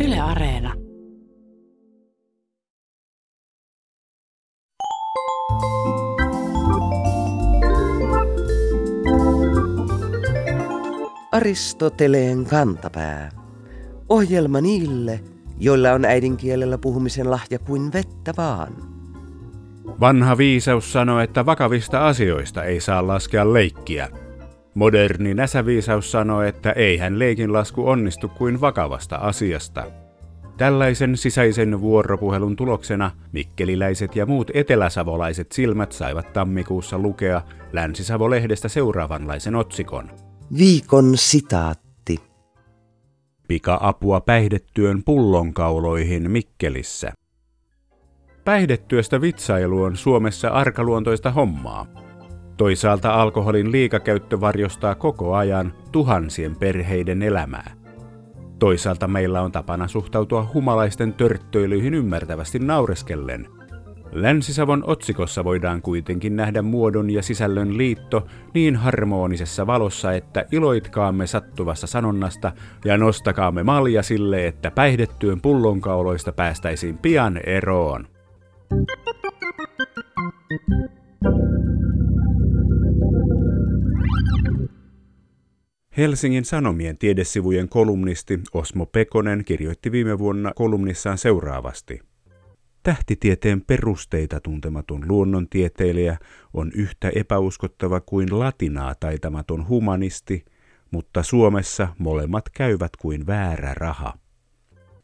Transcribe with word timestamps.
Yle 0.00 0.20
Areena. 0.20 0.72
Aristoteleen 11.32 12.44
kantapää. 12.44 13.30
Ohjelma 14.08 14.60
niille, 14.60 15.20
joilla 15.58 15.92
on 15.92 16.04
äidinkielellä 16.04 16.78
puhumisen 16.78 17.30
lahja 17.30 17.58
kuin 17.58 17.92
vettä 17.92 18.32
vaan. 18.36 18.72
Vanha 20.00 20.38
viisaus 20.38 20.92
sanoo, 20.92 21.20
että 21.20 21.46
vakavista 21.46 22.06
asioista 22.06 22.64
ei 22.64 22.80
saa 22.80 23.06
laskea 23.06 23.52
leikkiä. 23.52 24.08
Moderni 24.74 25.34
näsäviisaus 25.34 26.12
sanoo, 26.12 26.42
että 26.42 26.72
eihän 26.72 27.18
leikin 27.18 27.52
lasku 27.52 27.88
onnistu 27.88 28.28
kuin 28.28 28.60
vakavasta 28.60 29.16
asiasta. 29.16 29.84
Tällaisen 30.56 31.16
sisäisen 31.16 31.80
vuoropuhelun 31.80 32.56
tuloksena 32.56 33.10
mikkeliläiset 33.32 34.16
ja 34.16 34.26
muut 34.26 34.50
eteläsavolaiset 34.54 35.52
silmät 35.52 35.92
saivat 35.92 36.32
tammikuussa 36.32 36.98
lukea 36.98 37.42
Länsi-Savo-lehdestä 37.72 38.68
seuraavanlaisen 38.68 39.54
otsikon. 39.54 40.10
Viikon 40.58 41.12
sitaatti. 41.16 42.18
Pika-apua 43.48 44.20
päihdetyön 44.20 45.02
pullonkauloihin 45.04 46.30
Mikkelissä. 46.30 47.12
Päihdetyöstä 48.44 49.20
vitsailu 49.20 49.82
on 49.82 49.96
Suomessa 49.96 50.48
arkaluontoista 50.48 51.30
hommaa. 51.30 52.03
Toisaalta 52.56 53.14
alkoholin 53.14 53.72
liikakäyttö 53.72 54.40
varjostaa 54.40 54.94
koko 54.94 55.34
ajan 55.34 55.72
tuhansien 55.92 56.56
perheiden 56.56 57.22
elämää. 57.22 57.72
Toisaalta 58.58 59.08
meillä 59.08 59.42
on 59.42 59.52
tapana 59.52 59.88
suhtautua 59.88 60.50
humalaisten 60.54 61.12
törttöilyihin 61.12 61.94
ymmärtävästi 61.94 62.58
naureskellen. 62.58 63.48
Länsi-Savon 64.12 64.84
otsikossa 64.86 65.44
voidaan 65.44 65.82
kuitenkin 65.82 66.36
nähdä 66.36 66.62
muodon 66.62 67.10
ja 67.10 67.22
sisällön 67.22 67.78
liitto 67.78 68.26
niin 68.54 68.76
harmonisessa 68.76 69.66
valossa, 69.66 70.12
että 70.12 70.44
iloitkaamme 70.52 71.26
sattuvassa 71.26 71.86
sanonnasta 71.86 72.52
ja 72.84 72.96
nostakaamme 72.96 73.62
malja 73.62 74.02
sille, 74.02 74.46
että 74.46 74.70
päihdetyön 74.70 75.40
pullonkauloista 75.40 76.32
päästäisiin 76.32 76.98
pian 76.98 77.40
eroon. 77.46 78.06
Helsingin 85.96 86.44
Sanomien 86.44 86.98
tiedesivujen 86.98 87.68
kolumnisti 87.68 88.40
Osmo 88.54 88.86
Pekonen 88.86 89.44
kirjoitti 89.44 89.92
viime 89.92 90.18
vuonna 90.18 90.52
kolumnissaan 90.56 91.18
seuraavasti. 91.18 92.00
Tähtitieteen 92.82 93.60
perusteita 93.60 94.40
tuntematon 94.40 95.04
luonnontieteilijä 95.08 96.16
on 96.54 96.72
yhtä 96.74 97.10
epäuskottava 97.14 98.00
kuin 98.00 98.38
latinaa 98.38 98.94
taitamaton 98.94 99.68
humanisti, 99.68 100.44
mutta 100.90 101.22
Suomessa 101.22 101.88
molemmat 101.98 102.48
käyvät 102.48 102.96
kuin 102.96 103.26
väärä 103.26 103.74
raha. 103.74 104.18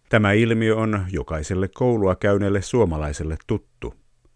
Tämä 0.08 0.32
ilmiö 0.32 0.77
on 0.77 1.06
jokaiselle 1.12 1.69
koulua 1.69 2.16
käyneelle 2.16 2.62
suomalaiselle 2.62 3.36
tuttu. 3.47 3.94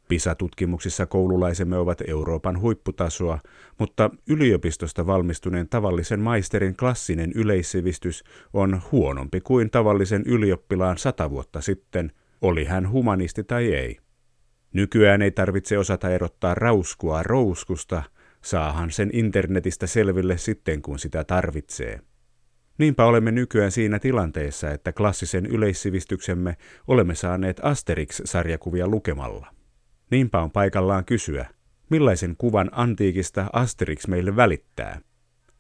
PISA-tutkimuksissa 0.09 1.07
koululaisemme 1.07 1.79
ovat 1.79 2.03
Euroopan 2.09 2.61
huipputasoa, 2.61 3.39
mutta 3.79 4.11
yliopistosta 4.29 5.07
valmistuneen 5.07 5.69
tavallisen 5.69 6.21
maisterin 6.21 6.77
klassinen 6.77 7.33
yleissivistys 7.35 8.25
on 8.53 8.83
huonompi 8.93 9.41
kuin 9.41 9.71
tavallisen 9.71 10.23
ylioppilaan 10.27 10.99
sata 10.99 11.31
vuotta 11.31 11.61
sitten, 11.61 12.13
oli 12.41 12.65
hän 12.65 12.91
humanisti 12.91 13.45
tai 13.45 13.75
ei. 13.75 13.99
Nykyään 14.73 15.23
ei 15.23 15.31
tarvitse 15.31 15.79
osata 15.79 16.11
erottaa 16.11 16.55
rauskua 16.55 17.23
rouskusta, 17.23 18.03
saahan 18.43 18.91
sen 18.91 19.11
internetistä 19.13 19.87
selville 19.87 20.39
sitten 20.39 20.83
kun 20.83 20.99
sitä 20.99 21.25
tarvitsee. 21.25 22.01
Niinpä 22.79 23.05
olemme 23.05 23.33
nykyään 23.33 23.73
siinä 23.73 23.99
tilanteessa, 23.99 24.71
että 24.71 24.93
klassisen 24.93 25.47
yleissivistyksemme 25.47 26.57
olemme 26.87 27.15
saaneet 27.15 27.61
Asterix-sarjakuvia 27.63 28.89
lukemalla. 28.89 29.54
Niinpä 30.11 30.43
on 30.43 30.51
paikallaan 30.51 31.05
kysyä, 31.05 31.47
millaisen 31.91 32.35
kuvan 32.39 32.71
antiikista 32.73 33.47
Asterix 33.53 34.07
meille 34.07 34.37
välittää. 34.37 35.01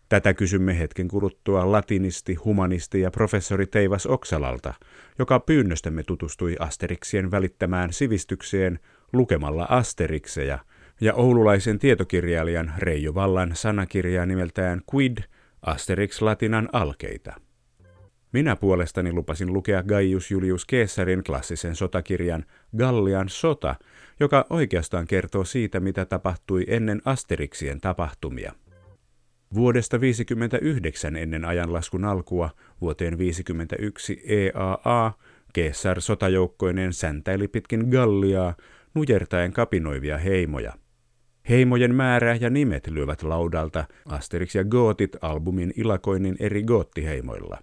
Tätä 0.09 0.34
kysymme 0.34 0.78
hetken 0.78 1.09
kuluttua 1.09 1.72
latinisti, 1.72 2.34
humanisti 2.34 3.00
ja 3.00 3.10
professori 3.10 3.66
Teivas 3.66 4.06
Oksalalta, 4.06 4.75
joka 5.19 5.41
pyynnöstämme 5.41 6.03
tutustui 6.03 6.56
Asterixien 6.59 7.31
välittämään 7.31 7.93
sivistykseen 7.93 8.78
lukemalla 9.12 9.66
Asterixeja 9.71 10.59
ja 11.00 11.15
oululaisen 11.15 11.78
tietokirjailijan 11.78 12.72
Reijo 12.78 13.15
Vallan 13.15 13.50
sanakirjaa 13.55 14.26
nimeltään 14.26 14.81
Quid 14.94 15.19
Asterix 15.62 16.22
Latinan 16.22 16.69
alkeita. 16.72 17.32
Minä 18.32 18.56
puolestani 18.56 19.12
lupasin 19.12 19.53
lukea 19.53 19.82
Gaius 19.82 20.31
Julius 20.31 20.66
Caesarin 20.66 21.25
klassisen 21.25 21.76
sotakirjan 21.76 22.44
Gallian 22.76 23.28
sota, 23.28 23.75
joka 24.20 24.47
oikeastaan 24.50 25.06
kertoo 25.06 25.44
siitä, 25.44 25.80
mitä 25.80 26.04
tapahtui 26.04 26.64
ennen 26.69 27.02
Asterixien 27.04 27.80
tapahtumia. 27.80 28.52
Vuodesta 29.54 30.00
59 30.00 31.16
ennen 31.16 31.44
ajanlaskun 31.44 32.04
alkua 32.04 32.50
vuoteen 32.80 33.19
51 33.19 34.22
EAA 34.26 35.12
Caesar 35.54 36.00
sotajoukkoinen 36.00 36.92
säntäili 36.92 37.48
pitkin 37.48 37.88
Galliaa 37.88 38.54
nujertaen 38.94 39.52
kapinoivia 39.52 40.19
heimoja. 40.19 40.72
Heimojen 41.48 41.94
määrä 41.94 42.34
ja 42.41 42.50
nimet 42.50 42.86
lyövät 42.86 43.22
laudalta 43.22 43.84
Asterix 44.08 44.54
ja 44.54 44.64
Gootit 44.64 45.16
albumin 45.20 45.72
ilakoinnin 45.76 46.36
eri 46.41 46.62
goottiheimoilla. 46.62 47.58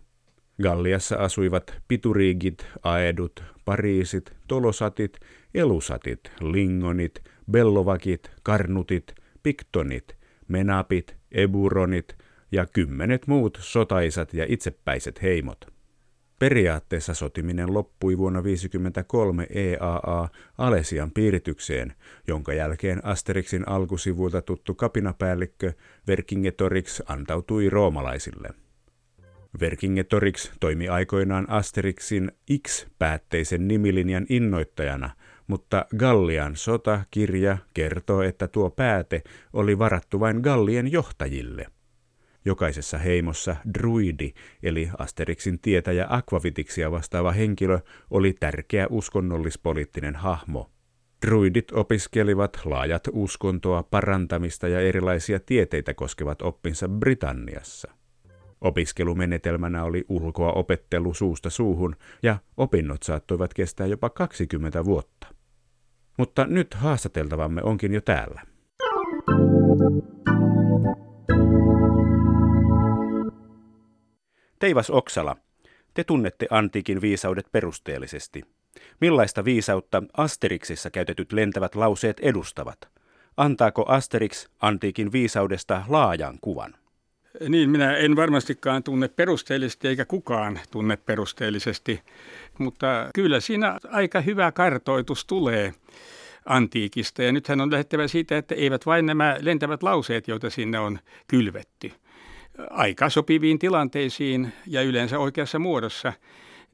Galliassa 0.63 1.15
asuivat 1.15 1.81
pituriigit, 1.87 2.67
aedut, 2.83 3.43
pariisit, 3.65 4.33
tolosatit, 4.47 5.19
elusatit, 5.53 6.31
lingonit, 6.41 7.23
bellovakit, 7.51 8.31
karnutit, 8.43 9.15
piktonit, 9.43 10.15
menapit, 10.47 11.15
eburonit 11.31 12.17
ja 12.51 12.65
kymmenet 12.65 13.27
muut 13.27 13.57
sotaisat 13.61 14.33
ja 14.33 14.45
itsepäiset 14.47 15.21
heimot. 15.21 15.65
Periaatteessa 16.39 17.13
sotiminen 17.13 17.73
loppui 17.73 18.17
vuonna 18.17 18.41
1953 18.41 19.47
EAA 19.49 20.29
Alesian 20.57 21.11
piiritykseen, 21.11 21.93
jonka 22.27 22.53
jälkeen 22.53 23.05
Asterixin 23.05 23.67
alkusivuilta 23.67 24.41
tuttu 24.41 24.75
kapinapäällikkö 24.75 25.73
Verkingetorix 26.07 27.01
antautui 27.07 27.69
roomalaisille. 27.69 28.49
Verkingetorix 29.59 30.51
toimi 30.59 30.87
aikoinaan 30.87 31.49
Asterixin 31.49 32.31
X-päätteisen 32.67 33.67
nimilinjan 33.67 34.25
innoittajana, 34.29 35.09
mutta 35.47 35.85
Gallian 35.97 36.55
sotakirja 36.55 37.57
kertoo, 37.73 38.21
että 38.21 38.47
tuo 38.47 38.69
pääte 38.69 39.21
oli 39.53 39.79
varattu 39.79 40.19
vain 40.19 40.37
Gallien 40.37 40.91
johtajille. 40.91 41.67
Jokaisessa 42.45 42.97
heimossa 42.97 43.55
druidi, 43.73 44.33
eli 44.63 44.89
Asterixin 44.97 45.59
tietäjä 45.59 46.07
Aquavitiksia 46.09 46.91
vastaava 46.91 47.31
henkilö, 47.31 47.79
oli 48.09 48.33
tärkeä 48.39 48.87
uskonnollispoliittinen 48.89 50.15
hahmo. 50.15 50.71
Druidit 51.25 51.71
opiskelivat 51.71 52.61
laajat 52.65 53.03
uskontoa, 53.11 53.83
parantamista 53.83 54.67
ja 54.67 54.79
erilaisia 54.79 55.39
tieteitä 55.39 55.93
koskevat 55.93 56.41
oppinsa 56.41 56.89
Britanniassa. 56.89 58.00
Opiskelumenetelmänä 58.61 59.83
oli 59.83 60.05
ulkoa 60.09 60.51
opettelu 60.51 61.13
suusta 61.13 61.49
suuhun 61.49 61.95
ja 62.23 62.37
opinnot 62.57 63.03
saattoivat 63.03 63.53
kestää 63.53 63.87
jopa 63.87 64.09
20 64.09 64.85
vuotta. 64.85 65.27
Mutta 66.17 66.45
nyt 66.45 66.73
haastateltavamme 66.73 67.61
onkin 67.63 67.93
jo 67.93 68.01
täällä. 68.01 68.41
Teivas 74.59 74.89
Oksala, 74.89 75.35
te 75.93 76.03
tunnette 76.03 76.47
antiikin 76.49 77.01
viisaudet 77.01 77.45
perusteellisesti. 77.51 78.43
Millaista 79.01 79.45
viisautta 79.45 80.03
Asterixissa 80.17 80.89
käytetyt 80.89 81.31
lentävät 81.31 81.75
lauseet 81.75 82.19
edustavat? 82.19 82.77
Antaako 83.37 83.85
Asterix 83.87 84.47
antiikin 84.61 85.11
viisaudesta 85.11 85.83
laajan 85.87 86.37
kuvan? 86.41 86.80
Niin, 87.49 87.69
minä 87.69 87.97
en 87.97 88.15
varmastikaan 88.15 88.83
tunne 88.83 89.07
perusteellisesti 89.07 89.87
eikä 89.87 90.05
kukaan 90.05 90.59
tunne 90.71 90.97
perusteellisesti, 90.97 92.01
mutta 92.57 93.09
kyllä 93.13 93.39
siinä 93.39 93.79
aika 93.91 94.21
hyvä 94.21 94.51
kartoitus 94.51 95.25
tulee 95.25 95.73
antiikista. 96.45 97.23
Ja 97.23 97.31
nythän 97.31 97.61
on 97.61 97.71
lähdettävä 97.71 98.07
siitä, 98.07 98.37
että 98.37 98.55
eivät 98.55 98.85
vain 98.85 99.05
nämä 99.05 99.37
lentävät 99.39 99.83
lauseet, 99.83 100.27
joita 100.27 100.49
sinne 100.49 100.79
on 100.79 100.99
kylvetty, 101.27 101.91
aika 102.69 103.09
sopiviin 103.09 103.59
tilanteisiin 103.59 104.53
ja 104.67 104.81
yleensä 104.81 105.19
oikeassa 105.19 105.59
muodossa. 105.59 106.13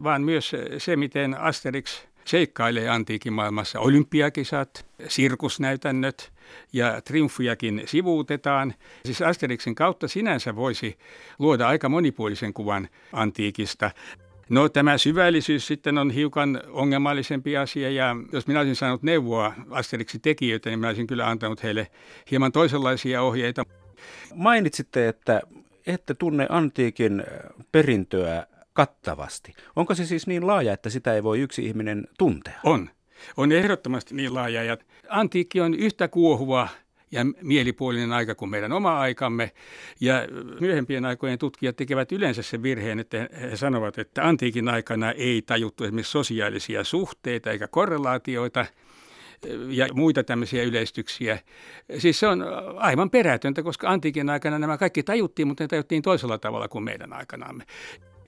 vaan 0.04 0.22
myös 0.22 0.52
se, 0.78 0.96
miten 0.96 1.40
Asterix 1.40 2.02
seikkailee 2.26 2.90
antiikin 2.90 3.34
maailmassa. 3.34 3.80
Olympiakisat, 3.80 4.86
sirkusnäytännöt 5.08 6.32
ja 6.74 7.02
triumfiakin 7.02 7.84
sivuutetaan. 7.86 8.74
Siis 9.06 9.22
Asterixin 9.22 9.76
kautta 9.76 10.08
sinänsä 10.08 10.56
voisi 10.56 10.98
luoda 11.40 11.68
aika 11.68 11.90
monipuolisen 11.90 12.54
kuvan 12.54 12.88
antiikista. 13.14 13.92
No 14.50 14.70
tämä 14.70 14.98
syvällisyys 14.98 15.68
sitten 15.68 15.98
on 15.98 16.12
hiukan 16.12 16.62
ongelmallisempi 16.68 17.58
asia 17.58 17.90
ja 17.90 18.16
jos 18.32 18.48
minä 18.48 18.60
olisin 18.60 18.76
saanut 18.76 19.04
neuvoa 19.04 19.54
Asterixin 19.70 20.22
tekijöitä, 20.22 20.70
niin 20.70 20.80
minä 20.80 20.88
olisin 20.88 21.08
kyllä 21.08 21.28
antanut 21.28 21.64
heille 21.64 21.88
hieman 22.32 22.52
toisenlaisia 22.52 23.22
ohjeita. 23.22 23.64
Mainitsitte, 24.36 25.08
että 25.08 25.42
ette 25.88 26.14
tunne 26.14 26.46
antiikin 26.50 27.24
perintöä 27.72 28.48
kattavasti. 28.74 29.54
Onko 29.76 29.96
se 29.96 30.06
siis 30.06 30.28
niin 30.28 30.48
laaja, 30.48 30.74
että 30.74 30.90
sitä 30.90 31.14
ei 31.14 31.24
voi 31.24 31.40
yksi 31.40 31.66
ihminen 31.66 32.08
tuntea? 32.18 32.60
On. 32.64 32.90
On 33.38 33.52
ehdottomasti 33.52 34.16
niin 34.16 34.34
laaja. 34.34 34.64
Ja 34.64 34.78
antiikki 35.10 35.62
on 35.62 35.74
yhtä 35.74 36.08
kuohuva 36.08 36.68
ja 37.12 37.26
mielipuolinen 37.42 38.12
aika 38.12 38.36
kuin 38.36 38.52
meidän 38.52 38.72
oma 38.72 39.00
aikamme. 39.00 39.52
Ja 40.00 40.28
myöhempien 40.60 41.06
aikojen 41.06 41.40
tutkijat 41.40 41.76
tekevät 41.76 42.12
yleensä 42.12 42.42
sen 42.42 42.64
virheen, 42.64 43.00
että 43.00 43.30
he 43.42 43.56
sanovat, 43.56 43.98
että 43.98 44.28
antiikin 44.28 44.70
aikana 44.70 45.12
ei 45.12 45.42
tajuttu 45.42 45.84
esimerkiksi 45.84 46.12
sosiaalisia 46.12 46.84
suhteita 46.84 47.52
eikä 47.52 47.68
korrelaatioita 47.68 48.66
ja 49.70 49.88
muita 49.94 50.24
tämmöisiä 50.24 50.64
yleistyksiä. 50.64 51.40
Siis 51.98 52.20
se 52.20 52.28
on 52.28 52.46
aivan 52.78 53.10
perätöntä, 53.10 53.64
koska 53.64 53.90
antiikin 53.90 54.30
aikana 54.30 54.60
nämä 54.60 54.78
kaikki 54.78 55.04
tajuttiin, 55.04 55.48
mutta 55.48 55.64
ne 55.64 55.68
tajuttiin 55.68 56.02
toisella 56.02 56.38
tavalla 56.38 56.68
kuin 56.68 56.84
meidän 56.84 57.14
aikanamme. 57.14 57.64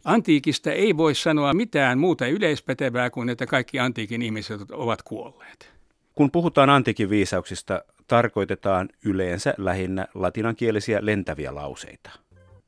Antiikista 0.06 0.72
ei 0.72 0.98
voi 0.98 1.16
sanoa 1.16 1.54
mitään 1.54 2.00
muuta 2.00 2.28
yleispätevää 2.28 3.10
kuin, 3.10 3.30
että 3.30 3.46
kaikki 3.46 3.80
antiikin 3.80 4.22
ihmiset 4.22 4.62
ovat 4.72 5.01
kuolleet. 5.01 5.72
Kun 6.16 6.31
puhutaan 6.31 6.69
antiikin 6.69 7.10
viisauksista, 7.10 7.81
tarkoitetaan 8.07 8.90
yleensä 9.06 9.54
lähinnä 9.57 10.07
latinankielisiä 10.13 11.00
lentäviä 11.01 11.56
lauseita. 11.56 12.10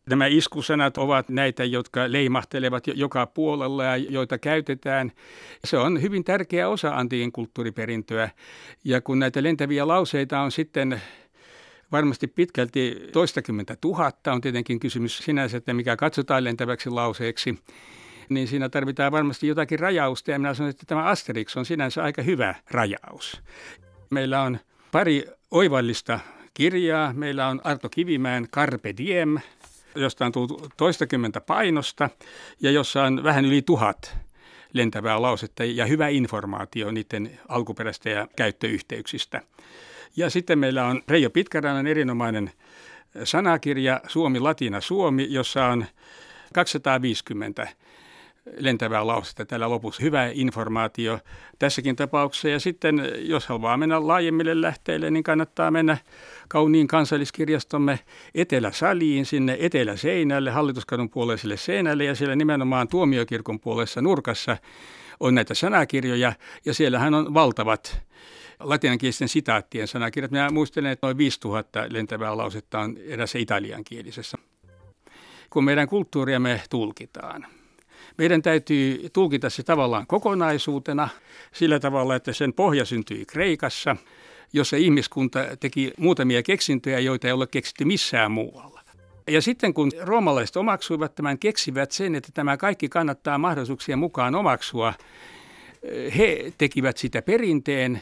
Nämä 0.10 0.25
iskusanat 0.25 0.98
ovat 0.98 1.30
näitä, 1.30 1.63
jotka 1.63 2.12
leimahtelevat 2.12 2.88
joka 2.88 3.25
puolella 3.25 3.83
ja 3.83 3.98
joita 3.98 4.38
käytetään. 4.38 5.12
Se 5.63 5.78
on 5.78 6.01
hyvin 6.01 6.24
tärkeä 6.24 6.69
osa 6.69 6.95
antiikin 6.95 7.31
kulttuuriperintöä. 7.31 8.30
Ja 8.83 9.01
kun 9.01 9.19
näitä 9.19 9.44
lentäviä 9.44 9.88
lauseita 9.88 10.39
on 10.39 10.51
sitten 10.51 11.01
varmasti 11.92 12.28
pitkälti 12.28 13.10
toistakymmentä 13.14 13.76
tuhatta, 13.82 14.34
on 14.34 14.42
tietenkin 14.42 14.80
kysymys 14.80 15.18
sinänsä, 15.18 15.58
että 15.58 15.74
mikä 15.74 15.96
katsotaan 15.96 16.44
lentäväksi 16.44 16.90
lauseeksi, 16.90 17.60
niin 18.30 18.48
siinä 18.48 18.70
tarvitaan 18.70 19.12
varmasti 19.12 19.48
jotakin 19.48 19.80
rajausta. 19.80 20.32
Ja 20.32 20.40
minä 20.40 20.54
sanon, 20.54 20.70
että 20.70 20.86
tämä 20.88 21.04
Asterix 21.04 21.58
on 21.58 21.66
sinänsä 21.66 22.04
aika 22.04 22.22
hyvä 22.22 22.56
rajaus. 22.72 23.42
Meillä 24.10 24.42
on 24.42 24.60
pari 24.92 25.26
oivallista 25.52 26.20
kirjaa. 26.54 27.14
Meillä 27.14 27.48
on 27.48 27.62
Arto 27.64 27.90
Kivimäen 27.90 28.48
Carpe 28.50 28.94
Diem, 28.98 29.38
josta 29.96 30.26
on 30.26 30.32
tullut 30.32 30.70
toistakymmentä 30.78 31.42
painosta 31.42 32.10
ja 32.62 32.72
jossa 32.72 33.04
on 33.04 33.24
vähän 33.24 33.46
yli 33.46 33.62
tuhat 33.62 34.18
lentävää 34.74 35.22
lausetta 35.22 35.64
ja 35.64 35.86
hyvä 35.86 36.08
informaatio 36.08 36.92
niiden 36.92 37.40
alkuperäistä 37.48 38.10
ja 38.10 38.28
käyttöyhteyksistä. 38.36 39.42
Ja 40.16 40.30
sitten 40.30 40.60
meillä 40.60 40.86
on 40.86 41.02
Reijo 41.08 41.30
Pitkärannan 41.30 41.88
erinomainen 41.88 42.52
sanakirja 43.24 44.02
Suomi, 44.08 44.40
Latina, 44.40 44.81
Suomi, 44.81 45.28
jossa 45.30 45.66
on 45.66 45.86
250 46.54 47.68
lentävää 48.58 49.08
lausetta 49.08 49.46
täällä 49.46 49.69
lopussa. 49.69 50.04
Hyvä 50.04 50.28
informaatio 50.34 51.19
tässäkin 51.60 51.96
tapauksessa. 51.96 52.50
Ja 52.50 52.60
sitten, 52.60 53.12
jos 53.19 53.48
haluaa 53.48 53.78
mennä 53.78 54.08
laajemmille 54.08 54.62
lähteille, 54.62 55.12
niin 55.12 55.24
kannattaa 55.24 55.72
mennä 55.72 55.98
kauniin 56.48 56.88
kansalliskirjastomme 56.88 58.00
Etelä-Saliin, 58.36 59.25
sinne 59.25 59.57
Etelä-Seinälle, 59.60 60.52
Hallituskadun 60.52 61.10
puoleiselle 61.10 61.57
seinälle 61.57 62.04
ja 62.04 62.16
siellä 62.16 62.36
nimenomaan 62.36 62.88
tuomiokirkon 62.88 63.60
puolessa 63.60 64.02
nurkassa 64.02 64.57
on 65.19 65.36
näitä 65.36 65.54
sanakirjoja 65.54 66.34
ja 66.66 66.74
siellähän 66.74 67.14
on 67.14 67.34
valtavat 67.34 68.02
latinankielisten 68.63 69.30
sitaattien 69.30 69.88
sanakirjat. 69.88 70.31
Minä 70.31 70.50
muistelen, 70.50 70.92
että 70.92 71.08
noin 71.08 71.18
5000 71.18 71.86
lentävää 71.90 72.38
lausetta 72.38 72.80
on 72.80 72.98
erässä 72.98 73.40
italiankielisessä. 73.40 74.38
Kun 75.50 75.63
meidän 75.63 75.88
kulttuuriamme 75.88 76.62
tulkitaan, 76.69 77.46
meidän 78.18 78.42
täytyy 78.42 79.10
tulkita 79.13 79.50
se 79.50 79.63
tavallaan 79.63 80.08
kokonaisuutena 80.08 81.10
sillä 81.54 81.80
tavalla, 81.80 82.16
että 82.16 82.34
sen 82.34 82.54
pohja 82.54 82.86
syntyi 82.86 83.25
Kreikassa, 83.25 83.96
jossa 84.54 84.78
ihmiskunta 84.78 85.40
teki 85.60 85.94
muutamia 85.98 86.44
keksintöjä, 86.44 87.00
joita 87.00 87.28
ei 87.28 87.34
ole 87.34 87.48
keksitty 87.48 87.86
missään 87.86 88.31
muualla. 88.31 88.81
Ja 89.28 89.42
sitten 89.42 89.74
kun 89.74 89.92
roomalaiset 90.02 90.56
omaksuivat 90.56 91.16
tämän, 91.16 91.40
keksivät 91.40 91.92
sen, 91.92 92.16
että 92.16 92.30
tämä 92.34 92.57
kaikki 92.57 92.90
kannattaa 92.90 93.38
mahdollisuuksien 93.38 94.00
mukaan 94.00 94.36
omaksua, 94.36 94.94
he 96.18 96.54
tekivät 96.57 96.98
sitä 96.98 97.22
perinteen 97.22 98.02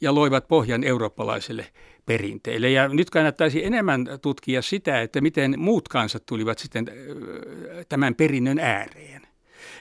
ja 0.00 0.14
loivat 0.14 0.48
pohjan 0.48 0.84
eurooppalaiselle 0.84 1.66
perinteelle. 2.06 2.70
Ja 2.70 2.88
nyt 2.88 3.10
kannattaisi 3.10 3.64
enemmän 3.64 4.06
tutkia 4.22 4.62
sitä, 4.62 5.00
että 5.00 5.20
miten 5.20 5.54
muut 5.58 5.88
kansat 5.88 6.26
tulivat 6.26 6.58
sitten 6.58 6.86
tämän 7.88 8.14
perinnön 8.14 8.58
ääreen. 8.58 9.22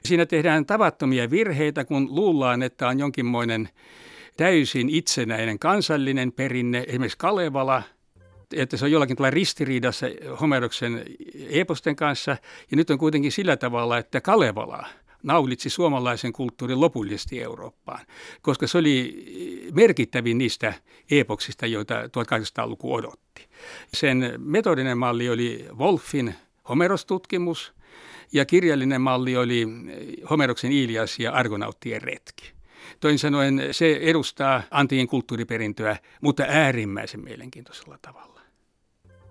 Siinä 0.05 0.25
tehdään 0.25 0.65
tavattomia 0.65 1.29
virheitä, 1.29 1.85
kun 1.85 2.07
luullaan, 2.15 2.63
että 2.63 2.87
on 2.87 2.99
jonkinmoinen 2.99 3.69
täysin 4.37 4.89
itsenäinen 4.89 5.59
kansallinen 5.59 6.31
perinne, 6.31 6.85
esimerkiksi 6.87 7.17
Kalevala, 7.17 7.83
että 8.53 8.77
se 8.77 8.85
on 8.85 8.91
jollakin 8.91 9.17
tavalla 9.17 9.31
ristiriidassa 9.31 10.05
Homeroksen 10.41 11.03
eposten 11.49 11.95
kanssa. 11.95 12.37
Ja 12.71 12.77
nyt 12.77 12.89
on 12.89 12.97
kuitenkin 12.97 13.31
sillä 13.31 13.57
tavalla, 13.57 13.97
että 13.97 14.21
Kalevala– 14.21 14.85
naulitsi 15.23 15.69
suomalaisen 15.69 16.33
kulttuurin 16.33 16.81
lopullisesti 16.81 17.41
Eurooppaan, 17.41 18.05
koska 18.41 18.67
se 18.67 18.77
oli 18.77 19.25
merkittävin 19.73 20.37
niistä 20.37 20.73
epoksista, 21.11 21.65
joita 21.65 22.03
1800-luku 22.03 22.93
odotti. 22.93 23.47
Sen 23.93 24.33
metodinen 24.37 24.97
malli 24.97 25.29
oli 25.29 25.65
Wolfin 25.77 26.35
Homerostutkimus 26.69 27.73
ja 28.33 28.45
kirjallinen 28.45 29.01
malli 29.01 29.37
oli 29.37 29.67
Homeroksen 30.29 30.71
Ilias 30.71 31.19
ja 31.19 31.31
Argonauttien 31.31 32.01
retki. 32.01 32.53
Toin 32.99 33.19
sanoen 33.19 33.67
se 33.71 33.99
edustaa 34.01 34.63
antiin 34.71 35.07
kulttuuriperintöä, 35.07 35.97
mutta 36.21 36.43
äärimmäisen 36.47 37.23
mielenkiintoisella 37.23 37.97
tavalla. 38.01 38.32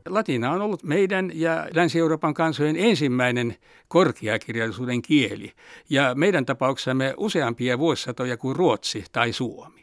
Latina 0.08 0.50
on 0.50 0.62
ollut 0.62 0.82
meidän 0.82 1.30
ja 1.34 1.66
Länsi-Euroopan 1.74 2.34
kansojen 2.34 2.76
ensimmäinen 2.76 3.56
korkeakirjallisuuden 3.88 5.02
kieli 5.02 5.52
ja 5.90 6.14
meidän 6.14 6.46
tapauksessamme 6.46 7.14
useampia 7.16 7.78
vuosisatoja 7.78 8.36
kuin 8.36 8.56
Ruotsi 8.56 9.04
tai 9.12 9.32
Suomi. 9.32 9.82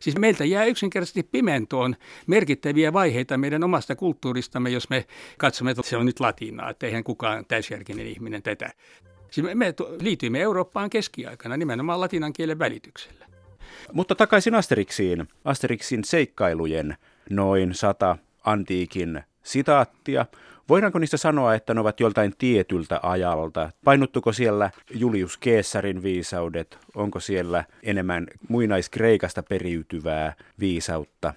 Siis 0.00 0.18
meiltä 0.18 0.44
jää 0.44 0.64
yksinkertaisesti 0.64 1.22
pimentoon 1.22 1.96
merkittäviä 2.26 2.92
vaiheita 2.92 3.38
meidän 3.38 3.64
omasta 3.64 3.96
kulttuuristamme, 3.96 4.70
jos 4.70 4.90
me 4.90 5.06
katsomme, 5.38 5.70
että 5.70 5.82
se 5.82 5.96
on 5.96 6.06
nyt 6.06 6.20
latinaa, 6.20 6.70
että 6.70 6.86
eihän 6.86 7.04
kukaan 7.04 7.44
täysjärkinen 7.44 8.06
ihminen 8.06 8.42
tätä. 8.42 8.70
Siis 9.30 9.46
me 9.54 9.74
liityimme 10.00 10.40
Eurooppaan 10.40 10.90
keskiaikana 10.90 11.56
nimenomaan 11.56 12.00
latinan 12.00 12.32
kielen 12.32 12.58
välityksellä. 12.58 13.26
Mutta 13.92 14.14
takaisin 14.14 14.54
Asterixiin. 14.54 15.28
Asterixin 15.44 16.04
seikkailujen 16.04 16.96
noin 17.30 17.74
sata 17.74 18.16
antiikin 18.44 19.22
sitaattia. 19.48 20.26
Voidaanko 20.68 20.98
niistä 20.98 21.16
sanoa, 21.16 21.54
että 21.54 21.74
ne 21.74 21.80
ovat 21.80 22.00
joltain 22.00 22.34
tietyltä 22.38 23.00
ajalta? 23.02 23.70
Painuttuko 23.84 24.32
siellä 24.32 24.70
Julius 24.94 25.38
Caesarin 25.38 26.02
viisaudet? 26.02 26.78
Onko 26.94 27.20
siellä 27.20 27.64
enemmän 27.82 28.26
muinaiskreikasta 28.48 29.42
periytyvää 29.42 30.34
viisautta? 30.60 31.34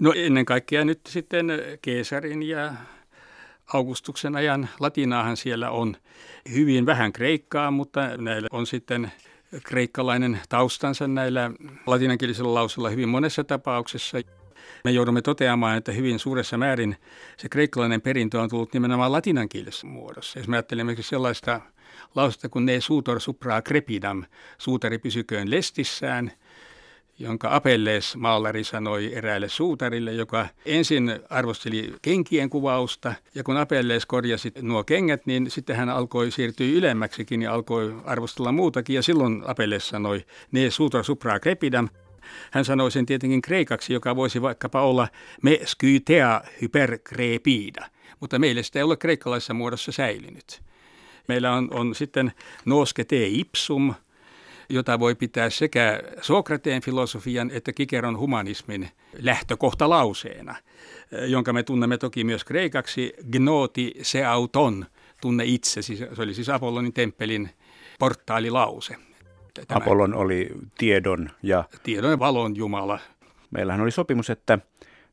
No 0.00 0.12
ennen 0.16 0.44
kaikkea 0.44 0.84
nyt 0.84 1.00
sitten 1.08 1.46
Keesarin 1.82 2.42
ja 2.42 2.72
Augustuksen 3.72 4.36
ajan 4.36 4.68
latinaahan 4.80 5.36
siellä 5.36 5.70
on 5.70 5.96
hyvin 6.52 6.86
vähän 6.86 7.12
kreikkaa, 7.12 7.70
mutta 7.70 8.16
näillä 8.16 8.48
on 8.50 8.66
sitten 8.66 9.12
kreikkalainen 9.64 10.40
taustansa 10.48 11.08
näillä 11.08 11.50
latinankielisillä 11.86 12.54
lausilla 12.54 12.90
hyvin 12.90 13.08
monessa 13.08 13.44
tapauksessa. 13.44 14.18
Me 14.84 14.90
joudumme 14.90 15.22
toteamaan, 15.22 15.76
että 15.76 15.92
hyvin 15.92 16.18
suuressa 16.18 16.58
määrin 16.58 16.96
se 17.36 17.48
kreikkalainen 17.48 18.00
perintö 18.00 18.40
on 18.40 18.50
tullut 18.50 18.72
nimenomaan 18.72 19.12
latinankielisessä 19.12 19.86
muodossa. 19.86 20.38
Jos 20.38 20.48
me 20.48 20.56
ajattelemme 20.56 20.96
sellaista 21.00 21.60
lausetta 22.14 22.48
kuin 22.48 22.66
ne 22.66 22.80
suutor 22.80 23.20
supra 23.20 23.62
crepidam, 23.62 24.24
suutari 24.58 24.98
pysyköön 24.98 25.50
lestissään, 25.50 26.32
jonka 27.18 27.54
Apelles 27.54 28.16
maalari 28.16 28.64
sanoi 28.64 29.14
eräälle 29.14 29.48
suutarille, 29.48 30.12
joka 30.12 30.46
ensin 30.66 31.20
arvosteli 31.30 31.94
kenkien 32.02 32.50
kuvausta, 32.50 33.14
ja 33.34 33.44
kun 33.44 33.56
Apelles 33.56 34.06
korjasi 34.06 34.52
nuo 34.62 34.84
kengät, 34.84 35.26
niin 35.26 35.50
sitten 35.50 35.76
hän 35.76 35.88
alkoi 35.88 36.30
siirtyä 36.30 36.66
ylemmäksikin 36.66 37.42
ja 37.42 37.54
alkoi 37.54 37.94
arvostella 38.04 38.52
muutakin, 38.52 38.96
ja 38.96 39.02
silloin 39.02 39.42
Apelles 39.46 39.88
sanoi, 39.88 40.24
ne 40.52 40.70
sutra 40.70 41.02
supra 41.02 41.40
crepidam, 41.40 41.88
hän 42.50 42.64
sanoi 42.64 42.90
sen 42.90 43.06
tietenkin 43.06 43.42
kreikaksi, 43.42 43.92
joka 43.92 44.16
voisi 44.16 44.42
vaikkapa 44.42 44.82
olla 44.82 45.08
me 45.42 45.60
skytea 45.64 46.42
hyperkrepida, 46.60 47.86
mutta 48.20 48.38
meille 48.38 48.62
sitä 48.62 48.78
ei 48.78 48.82
ole 48.82 48.96
kreikkalaisessa 48.96 49.54
muodossa 49.54 49.92
säilynyt. 49.92 50.62
Meillä 51.28 51.52
on, 51.52 51.68
on 51.72 51.94
sitten 51.94 52.32
noske 52.64 53.04
te 53.04 53.26
ipsum, 53.26 53.94
jota 54.68 55.00
voi 55.00 55.14
pitää 55.14 55.50
sekä 55.50 56.00
Sokrateen 56.20 56.82
filosofian 56.82 57.50
että 57.50 57.72
Kikeron 57.72 58.18
humanismin 58.18 58.88
lähtökohtalauseena, 59.18 60.56
jonka 61.26 61.52
me 61.52 61.62
tunnemme 61.62 61.98
toki 61.98 62.24
myös 62.24 62.44
kreikaksi 62.44 63.12
gnoti 63.30 63.94
se 64.02 64.24
auton, 64.24 64.86
tunne 65.20 65.44
itse, 65.44 65.82
siis 65.82 65.98
se 65.98 66.22
oli 66.22 66.34
siis 66.34 66.48
Apollonin 66.48 66.92
temppelin 66.92 67.50
portaalilause. 67.98 68.96
Tämä 69.54 69.78
Apollon 69.78 70.14
oli 70.14 70.50
tiedon 70.78 71.30
ja... 71.42 71.64
Tiedon 71.82 72.10
ja 72.10 72.18
valon 72.18 72.56
jumala. 72.56 72.98
Meillähän 73.50 73.80
oli 73.80 73.90
sopimus, 73.90 74.30
että 74.30 74.58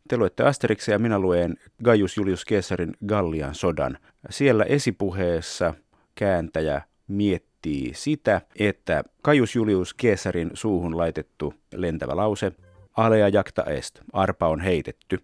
te 0.07 0.17
luette 0.17 0.43
Asterixia 0.43 0.95
ja 0.95 0.99
minä 0.99 1.19
luen 1.19 1.57
Gaius 1.83 2.17
Julius 2.17 2.45
Caesarin 2.45 2.93
Gallian 3.07 3.55
sodan. 3.55 3.97
Siellä 4.29 4.63
esipuheessa 4.63 5.73
kääntäjä 6.15 6.81
miettii 7.07 7.91
sitä, 7.93 8.41
että 8.59 9.03
Gaius 9.23 9.55
Julius 9.55 9.95
Caesarin 9.95 10.51
suuhun 10.53 10.97
laitettu 10.97 11.53
lentävä 11.73 12.15
lause 12.15 12.51
Alea 12.97 13.29
jacta 13.29 13.63
est, 13.63 13.99
arpa 14.13 14.47
on 14.47 14.59
heitetty, 14.59 15.19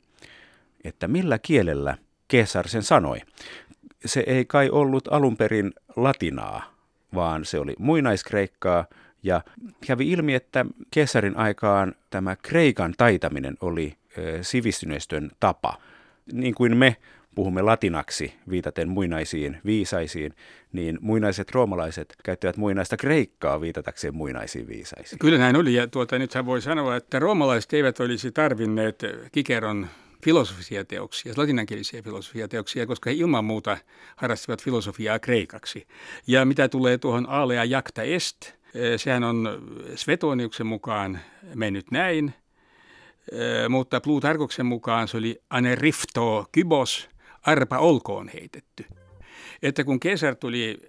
että 0.84 1.08
millä 1.08 1.40
kielellä 1.40 1.98
Caesar 2.32 2.68
sen 2.68 2.84
sanoi. 2.84 3.20
Se 4.06 4.24
ei 4.28 4.46
kai 4.46 4.70
ollut 4.70 5.08
alun 5.12 5.38
perin 5.38 5.74
latinaa, 5.96 6.64
vaan 7.16 7.46
se 7.46 7.60
oli 7.60 7.74
muinaiskreikkaa, 7.80 8.86
ja 9.24 9.42
kävi 9.88 10.12
ilmi, 10.12 10.34
että 10.34 10.66
Kesarin 10.92 11.38
aikaan 11.38 11.96
tämä 12.10 12.36
kreikan 12.36 12.94
taitaminen 12.98 13.58
oli 13.62 13.98
sivistyneistön 14.42 15.32
tapa. 15.40 15.78
Niin 16.34 16.56
kuin 16.56 16.78
me 16.78 16.96
puhumme 17.36 17.62
latinaksi 17.62 18.34
viitaten 18.50 18.90
muinaisiin 18.90 19.58
viisaisiin, 19.66 20.34
niin 20.74 20.98
muinaiset 21.02 21.52
roomalaiset 21.52 22.16
käyttävät 22.24 22.58
muinaista 22.58 22.98
kreikkaa 22.98 23.62
viitatakseen 23.62 24.16
muinaisiin 24.16 24.68
viisaisiin. 24.68 25.20
Kyllä 25.20 25.38
näin 25.38 25.56
oli, 25.56 25.74
ja 25.74 25.88
tuota, 25.88 26.20
nythän 26.20 26.46
voi 26.46 26.62
sanoa, 26.62 26.96
että 26.96 27.20
roomalaiset 27.20 27.74
eivät 27.74 28.00
olisi 28.00 28.32
tarvinneet 28.32 29.04
Kikeron 29.32 29.88
filosofisia 30.24 30.86
teoksia, 30.86 31.34
latinankielisiä 31.38 32.02
filosofia 32.02 32.48
teoksia, 32.48 32.86
koska 32.86 33.10
he 33.10 33.16
ilman 33.16 33.46
muuta 33.46 33.78
harrastivat 34.16 34.64
filosofiaa 34.64 35.20
kreikaksi. 35.20 35.88
Ja 36.28 36.46
mitä 36.46 36.70
tulee 36.70 36.98
tuohon 36.98 37.26
Aalea 37.30 37.66
Jakta 37.66 38.04
Est, 38.04 38.54
sehän 38.98 39.24
on 39.24 39.64
Svetoniuksen 39.96 40.68
mukaan 40.68 41.20
mennyt 41.56 41.92
näin, 41.92 42.34
mutta 43.70 44.02
Plutarkoksen 44.02 44.66
mukaan 44.66 45.08
se 45.08 45.18
oli 45.18 45.42
anerifto 45.50 46.46
kybos, 46.52 47.10
arpa 47.42 47.78
olkoon 47.78 48.30
heitetty. 48.34 48.86
Että 49.62 49.84
kun 49.84 50.00
Kesar 50.00 50.36
tuli 50.36 50.80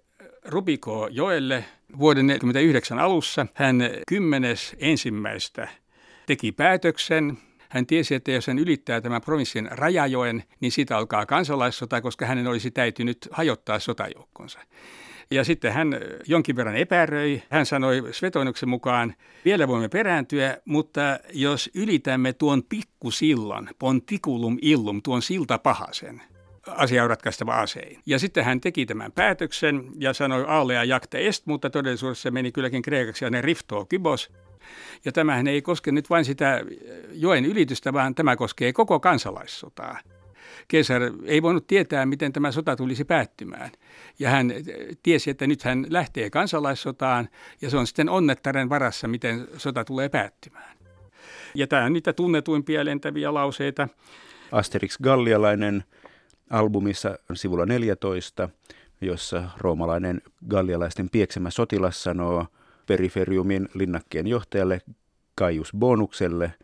Rubiko 0.44 1.08
joelle 1.10 1.64
vuoden 1.98 2.26
1949 2.26 2.98
alussa, 2.98 3.46
hän 3.54 3.80
kymmenes 4.08 4.76
ensimmäistä 4.78 5.68
teki 6.26 6.52
päätöksen, 6.52 7.38
hän 7.68 7.86
tiesi, 7.86 8.14
että 8.14 8.32
jos 8.32 8.46
hän 8.46 8.58
ylittää 8.58 9.00
tämän 9.00 9.20
provinssin 9.20 9.68
rajajoen, 9.70 10.44
niin 10.60 10.72
siitä 10.72 10.96
alkaa 10.96 11.26
kansalaissota, 11.26 12.00
koska 12.00 12.26
hänen 12.26 12.46
olisi 12.46 12.70
täytynyt 12.70 13.28
hajottaa 13.30 13.78
sotajoukkonsa. 13.78 14.60
Ja 15.30 15.44
sitten 15.44 15.72
hän 15.72 15.88
jonkin 16.26 16.56
verran 16.56 16.76
epäröi. 16.76 17.42
Hän 17.50 17.66
sanoi 17.66 18.02
Svetonuksen 18.10 18.68
mukaan, 18.68 19.14
vielä 19.44 19.68
voimme 19.68 19.88
perääntyä, 19.88 20.58
mutta 20.64 21.00
jos 21.32 21.70
ylitämme 21.74 22.32
tuon 22.32 22.62
pikkusillan, 22.62 23.70
ponticulum 23.78 24.58
illum, 24.62 25.02
tuon 25.02 25.22
silta 25.22 25.58
pahasen, 25.58 26.22
asia 26.66 27.02
on 27.02 27.10
ratkaistava 27.10 27.60
asein. 27.60 28.00
Ja 28.06 28.18
sitten 28.18 28.44
hän 28.44 28.60
teki 28.60 28.86
tämän 28.86 29.12
päätöksen 29.12 29.84
ja 29.98 30.12
sanoi 30.12 30.44
aalea 30.48 30.84
jakte 30.84 31.26
est, 31.26 31.46
mutta 31.46 31.70
todellisuudessa 31.70 32.30
meni 32.30 32.52
kylläkin 32.52 32.82
kreikaksi 32.82 33.24
ja 33.24 33.30
ne 33.30 33.42
riftoo 33.42 33.84
kybos. 33.84 34.32
Ja 35.04 35.12
tämähän 35.12 35.46
ei 35.46 35.62
koske 35.62 35.92
nyt 35.92 36.10
vain 36.10 36.24
sitä 36.24 36.60
joen 37.12 37.44
ylitystä, 37.44 37.92
vaan 37.92 38.14
tämä 38.14 38.36
koskee 38.36 38.72
koko 38.72 39.00
kansalaissotaa. 39.00 39.98
Kesar 40.68 41.02
ei 41.24 41.42
voinut 41.42 41.66
tietää, 41.66 42.06
miten 42.06 42.32
tämä 42.32 42.52
sota 42.52 42.76
tulisi 42.76 43.04
päättymään. 43.04 43.70
Ja 44.18 44.30
hän 44.30 44.52
tiesi, 45.02 45.30
että 45.30 45.46
nyt 45.46 45.62
hän 45.62 45.86
lähtee 45.88 46.30
kansalaissotaan 46.30 47.28
ja 47.62 47.70
se 47.70 47.76
on 47.76 47.86
sitten 47.86 48.08
onnettaren 48.08 48.68
varassa, 48.68 49.08
miten 49.08 49.48
sota 49.56 49.84
tulee 49.84 50.08
päättymään. 50.08 50.76
Ja 51.54 51.66
tämä 51.66 51.84
on 51.84 51.92
niitä 51.92 52.12
tunnetuimpia 52.12 52.84
lentäviä 52.84 53.34
lauseita. 53.34 53.88
Asterix 54.52 54.98
Gallialainen 55.02 55.84
albumissa 56.50 57.18
sivulla 57.34 57.66
14, 57.66 58.48
jossa 59.00 59.44
roomalainen 59.58 60.22
gallialaisten 60.48 61.10
pieksemä 61.10 61.50
sotilas 61.50 62.02
sanoo– 62.02 62.46
periferiumin 62.86 63.68
linnakkeen 63.74 64.26
johtajalle 64.26 64.80
Kaius 65.34 65.72
Bonukselle 65.78 66.54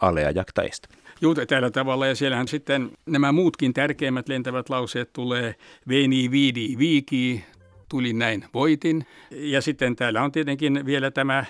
alea 0.00 0.30
jaktaista. 0.30 0.88
Juu, 1.20 1.34
tällä 1.34 1.70
tavalla 1.70 2.06
ja 2.06 2.14
siellähän 2.14 2.48
sitten 2.48 2.90
nämä 3.06 3.32
muutkin 3.32 3.72
tärkeimmät 3.72 4.28
lentävät 4.28 4.68
lauseet 4.68 5.12
tulee 5.12 5.54
Veni 5.88 6.30
vidi 6.30 6.78
viki, 6.78 7.44
tuli 7.88 8.12
näin 8.12 8.44
voitin. 8.54 9.06
Ja 9.30 9.60
sitten 9.60 9.96
täällä 9.96 10.22
on 10.22 10.32
tietenkin 10.32 10.86
vielä 10.86 11.10
tämä 11.10 11.44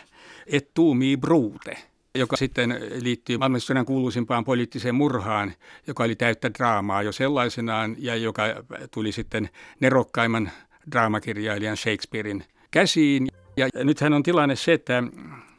et 0.47 0.75
tuumi 0.75 1.17
brute, 1.17 1.77
joka 2.15 2.37
sitten 2.37 2.81
liittyy 3.03 3.39
maailmanhistorian 3.39 3.87
kuuluisimpaan 3.87 4.45
poliittiseen 4.45 4.95
murhaan, 4.95 5.53
joka 5.87 6.05
oli 6.05 6.17
täyttä 6.17 6.51
draamaa 6.59 7.03
jo 7.03 7.13
sellaisenaan 7.13 7.97
ja 7.99 8.17
joka 8.17 8.43
tuli 8.91 9.13
sitten 9.13 9.49
nerokkaimman 9.81 10.51
draamakirjailijan 10.93 11.77
Shakespearein 11.77 12.45
käsiin. 12.71 13.29
Ja 13.57 13.69
nythän 13.85 14.13
on 14.13 14.23
tilanne 14.23 14.57
se, 14.57 14.73
että 14.73 15.03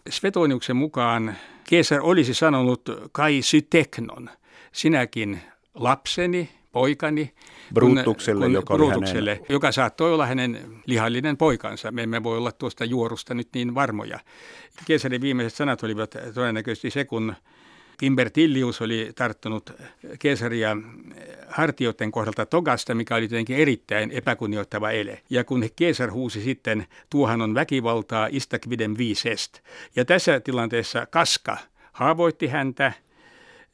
Svetoniuksen 0.09 0.75
mukaan 0.75 1.35
Keesar 1.71 1.99
olisi 2.01 2.33
sanonut 2.33 2.81
kai 3.11 3.41
syteknon, 3.41 4.29
sinäkin 4.71 5.41
lapseni, 5.75 6.49
poikani, 6.71 7.33
Brutukselle, 7.73 8.45
kun, 8.45 8.53
joka, 8.53 8.73
Brutukselle 8.73 9.31
hänen... 9.31 9.45
joka 9.49 9.71
saattoi 9.71 10.13
olla 10.13 10.25
hänen 10.25 10.81
lihallinen 10.85 11.37
poikansa. 11.37 11.91
Me 11.91 12.03
emme 12.03 12.23
voi 12.23 12.37
olla 12.37 12.51
tuosta 12.51 12.85
juorusta 12.85 13.33
nyt 13.33 13.47
niin 13.53 13.75
varmoja. 13.75 14.19
Keesarin 14.85 15.21
viimeiset 15.21 15.57
sanat 15.57 15.83
olivat 15.83 16.15
todennäköisesti 16.33 16.89
se, 16.89 17.05
kun 17.05 17.35
Timbertillius 18.01 18.81
oli 18.81 19.11
tarttunut 19.15 19.73
Keesaria 20.19 20.77
hartioiden 21.47 22.11
kohdalta 22.11 22.45
togasta, 22.45 22.95
mikä 22.95 23.15
oli 23.15 23.27
tietenkin 23.27 23.57
erittäin 23.57 24.11
epäkunnioittava 24.11 24.91
ele. 24.91 25.21
Ja 25.29 25.43
kun 25.43 25.69
Keesar 25.75 26.11
huusi 26.11 26.41
sitten, 26.41 26.87
tuohan 27.09 27.41
on 27.41 27.55
väkivaltaa 27.55 28.27
istakviden 28.31 28.97
viisest. 28.97 29.59
Ja 29.95 30.05
tässä 30.05 30.39
tilanteessa 30.39 31.05
Kaska 31.05 31.57
haavoitti 31.91 32.47
häntä, 32.47 32.93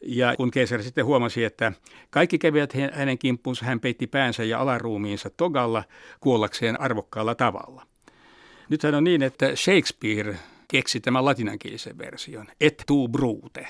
ja 0.02 0.36
kun 0.36 0.52
Keesar 0.52 0.84
sitten 0.84 1.06
huomasi, 1.06 1.44
että 1.44 1.72
kaikki 2.10 2.38
kävivät 2.38 2.74
hänen 2.94 3.18
kimppuunsa, 3.18 3.66
hän 3.66 3.80
peitti 3.80 4.08
päänsä 4.08 4.44
ja 4.44 4.60
alaruumiinsa 4.60 5.30
togalla 5.30 5.84
kuollakseen 6.20 6.82
arvokkaalla 6.82 7.36
tavalla. 7.36 7.88
Nythän 8.70 8.96
on 8.96 9.04
niin, 9.04 9.24
että 9.24 9.56
Shakespeare 9.56 10.36
keksi 10.68 11.00
tämän 11.00 11.26
latinankielisen 11.26 11.98
version, 11.98 12.48
et 12.62 12.84
tu 12.88 13.08
brute. 13.08 13.68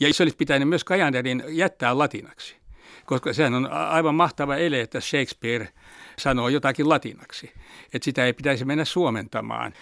Ja 0.00 0.14
se 0.14 0.22
olisi 0.22 0.36
pitänyt 0.36 0.68
myös 0.68 0.84
Kajanderin 0.84 1.44
jättää 1.48 1.98
latinaksi, 1.98 2.56
koska 3.06 3.32
sehän 3.32 3.54
on 3.54 3.72
aivan 3.72 4.14
mahtava 4.14 4.56
ele, 4.56 4.80
että 4.80 5.00
Shakespeare 5.00 5.68
sanoo 6.18 6.48
jotakin 6.48 6.88
latinaksi. 6.88 7.52
Että 7.94 8.04
sitä 8.04 8.24
ei 8.26 8.32
pitäisi 8.32 8.64
mennä 8.64 8.84
suomentamaan. 8.84 9.72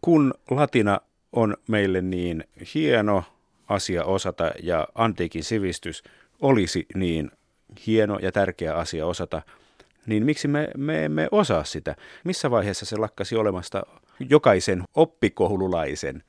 Kun 0.00 0.34
latina 0.50 1.00
on 1.32 1.56
meille 1.68 2.00
niin 2.00 2.44
hieno 2.74 3.24
asia 3.68 4.04
osata 4.04 4.50
ja 4.62 4.88
antiikin 4.94 5.44
sivistys 5.44 6.02
olisi 6.40 6.86
niin 6.94 7.30
hieno 7.86 8.18
ja 8.18 8.32
tärkeä 8.32 8.74
asia 8.74 9.06
osata, 9.06 9.42
niin 10.06 10.24
miksi 10.24 10.48
me, 10.48 10.68
me 10.76 11.04
emme 11.04 11.28
osaa 11.30 11.64
sitä? 11.64 11.96
Missä 12.24 12.50
vaiheessa 12.50 12.86
se 12.86 12.96
lakkasi 12.96 13.36
olemasta 13.36 13.82
jokaisen 14.30 14.82
oppikoululaisen 14.94 16.22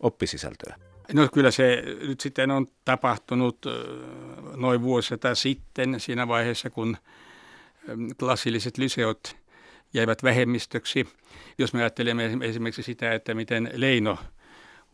oppisisältöä? 0.00 0.76
No 1.12 1.28
kyllä 1.34 1.50
se 1.50 1.82
nyt 2.08 2.20
sitten 2.20 2.50
on 2.50 2.66
tapahtunut 2.84 3.66
noin 4.56 4.82
vuosita 4.82 5.34
sitten 5.34 6.00
siinä 6.00 6.28
vaiheessa, 6.28 6.70
kun 6.70 6.96
klassilliset 8.18 8.78
lyseot 8.78 9.36
jäivät 9.94 10.22
vähemmistöksi. 10.22 11.08
Jos 11.58 11.72
me 11.72 11.80
ajattelemme 11.80 12.30
esimerkiksi 12.40 12.82
sitä, 12.82 13.12
että 13.12 13.34
miten 13.34 13.70
Leino 13.74 14.18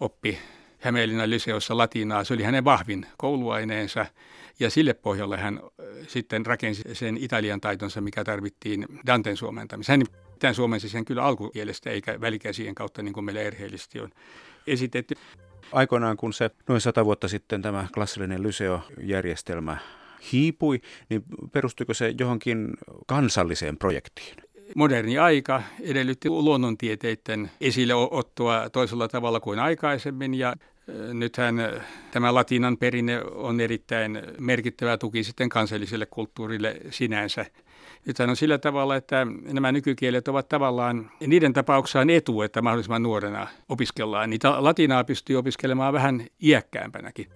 oppi 0.00 0.38
Hämeenlinnan 0.78 1.30
lyseossa 1.30 1.76
latinaa. 1.76 2.24
Se 2.24 2.34
oli 2.34 2.42
hänen 2.42 2.64
vahvin 2.64 3.06
kouluaineensa 3.16 4.06
ja 4.60 4.70
sille 4.70 4.94
pohjalle 4.94 5.36
hän 5.36 5.60
sitten 6.08 6.46
rakensi 6.46 6.82
sen 6.92 7.16
italian 7.16 7.60
taitonsa, 7.60 8.00
mikä 8.00 8.24
tarvittiin 8.24 8.86
Danten 9.06 9.36
suomentamiseen. 9.36 10.00
Hän 10.00 10.06
tämän 10.38 10.54
suomensi 10.54 10.88
sen 10.88 11.04
kyllä 11.04 11.22
alkukielestä 11.22 11.90
eikä 11.90 12.20
välikäsien 12.20 12.74
kautta, 12.74 13.02
niin 13.02 13.12
kuin 13.12 13.24
meillä 13.24 13.40
erheellisesti 13.40 14.00
on 14.00 14.10
esitetty. 14.66 15.14
Aikoinaan, 15.72 16.16
kun 16.16 16.32
se 16.32 16.50
noin 16.68 16.80
sata 16.80 17.04
vuotta 17.04 17.28
sitten 17.28 17.62
tämä 17.62 17.86
klassillinen 17.94 18.42
lyseo-järjestelmä 18.42 19.76
hiipui, 20.32 20.80
niin 21.08 21.22
perustuiko 21.52 21.94
se 21.94 22.14
johonkin 22.18 22.68
kansalliseen 23.06 23.78
projektiin? 23.78 24.36
Moderni 24.74 25.18
aika 25.18 25.62
edellytti 25.80 26.30
luonnontieteiden 26.30 27.50
esille 27.60 27.94
ottoa 27.94 28.70
toisella 28.70 29.08
tavalla 29.08 29.40
kuin 29.40 29.58
aikaisemmin 29.58 30.34
ja 30.34 30.54
Nythän 31.12 31.56
tämä 32.10 32.34
latinan 32.34 32.76
perinne 32.76 33.22
on 33.24 33.60
erittäin 33.60 34.22
merkittävä 34.38 34.98
tuki 34.98 35.24
sitten 35.24 35.48
kansalliselle 35.48 36.06
kulttuurille 36.06 36.76
sinänsä. 36.90 37.46
Nythän 38.06 38.30
on 38.30 38.36
sillä 38.36 38.58
tavalla, 38.58 38.96
että 38.96 39.26
nämä 39.52 39.72
nykykielet 39.72 40.28
ovat 40.28 40.48
tavallaan, 40.48 41.10
niiden 41.26 41.52
tapauksessa 41.52 42.00
on 42.00 42.10
etu, 42.10 42.42
että 42.42 42.62
mahdollisimman 42.62 43.02
nuorena 43.02 43.46
opiskellaan. 43.68 44.30
Niitä 44.30 44.64
latinaa 44.64 45.04
pystyy 45.04 45.36
opiskelemaan 45.36 45.92
vähän 45.92 46.26
iäkkäämpänäkin. 46.42 47.26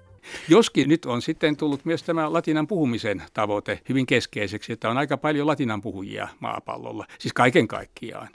Joskin 0.48 0.88
nyt 0.88 1.06
on 1.06 1.22
sitten 1.22 1.56
tullut 1.56 1.84
myös 1.84 2.02
tämä 2.02 2.32
latinan 2.32 2.66
puhumisen 2.66 3.22
tavoite 3.32 3.80
hyvin 3.88 4.06
keskeiseksi, 4.06 4.72
että 4.72 4.90
on 4.90 4.98
aika 4.98 5.16
paljon 5.16 5.46
latinan 5.46 5.82
puhujia 5.82 6.28
maapallolla, 6.40 7.06
siis 7.18 7.32
kaiken 7.32 7.68
kaikkiaan. 7.68 8.28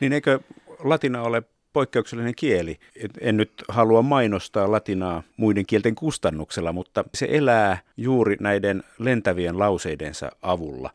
Niin 0.00 0.12
eikö 0.12 0.40
latina 0.84 1.22
ole 1.22 1.42
poikkeuksellinen 1.72 2.34
kieli. 2.34 2.78
En 3.20 3.36
nyt 3.36 3.52
halua 3.68 4.02
mainostaa 4.02 4.72
latinaa 4.72 5.22
muiden 5.36 5.66
kielten 5.66 5.94
kustannuksella, 5.94 6.72
mutta 6.72 7.04
se 7.14 7.28
elää 7.30 7.78
juuri 7.96 8.36
näiden 8.40 8.82
lentävien 8.98 9.58
lauseidensa 9.58 10.30
avulla. 10.42 10.90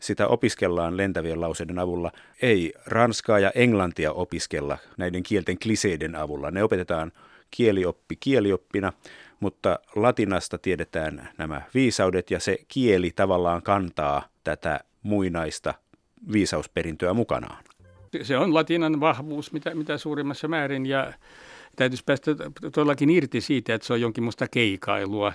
Sitä 0.00 0.26
opiskellaan 0.26 0.96
lentävien 0.96 1.40
lauseiden 1.40 1.78
avulla. 1.78 2.12
Ei 2.42 2.72
ranskaa 2.86 3.38
ja 3.38 3.50
englantia 3.54 4.12
opiskella 4.12 4.78
näiden 4.96 5.22
kielten 5.22 5.58
kliseiden 5.58 6.16
avulla. 6.16 6.50
Ne 6.50 6.62
opetetaan 6.62 7.12
kielioppi 7.50 8.16
kielioppina, 8.16 8.92
mutta 9.40 9.78
latinasta 9.96 10.58
tiedetään 10.58 11.28
nämä 11.38 11.62
viisaudet 11.74 12.30
ja 12.30 12.40
se 12.40 12.58
kieli 12.68 13.10
tavallaan 13.10 13.62
kantaa 13.62 14.28
tätä 14.44 14.80
muinaista 15.02 15.74
viisausperintöä 16.32 17.14
mukanaan. 17.14 17.64
Se 18.22 18.36
on 18.36 18.54
latinan 18.54 19.00
vahvuus 19.00 19.52
mitä, 19.52 19.74
mitä 19.74 19.98
suurimmassa 19.98 20.48
määrin 20.48 20.86
ja 20.86 21.12
täytyisi 21.76 22.04
päästä 22.04 22.30
todellakin 22.72 23.10
irti 23.10 23.40
siitä, 23.40 23.74
että 23.74 23.86
se 23.86 23.92
on 23.92 24.00
jonkin 24.00 24.24
musta 24.24 24.48
keikailua. 24.48 25.32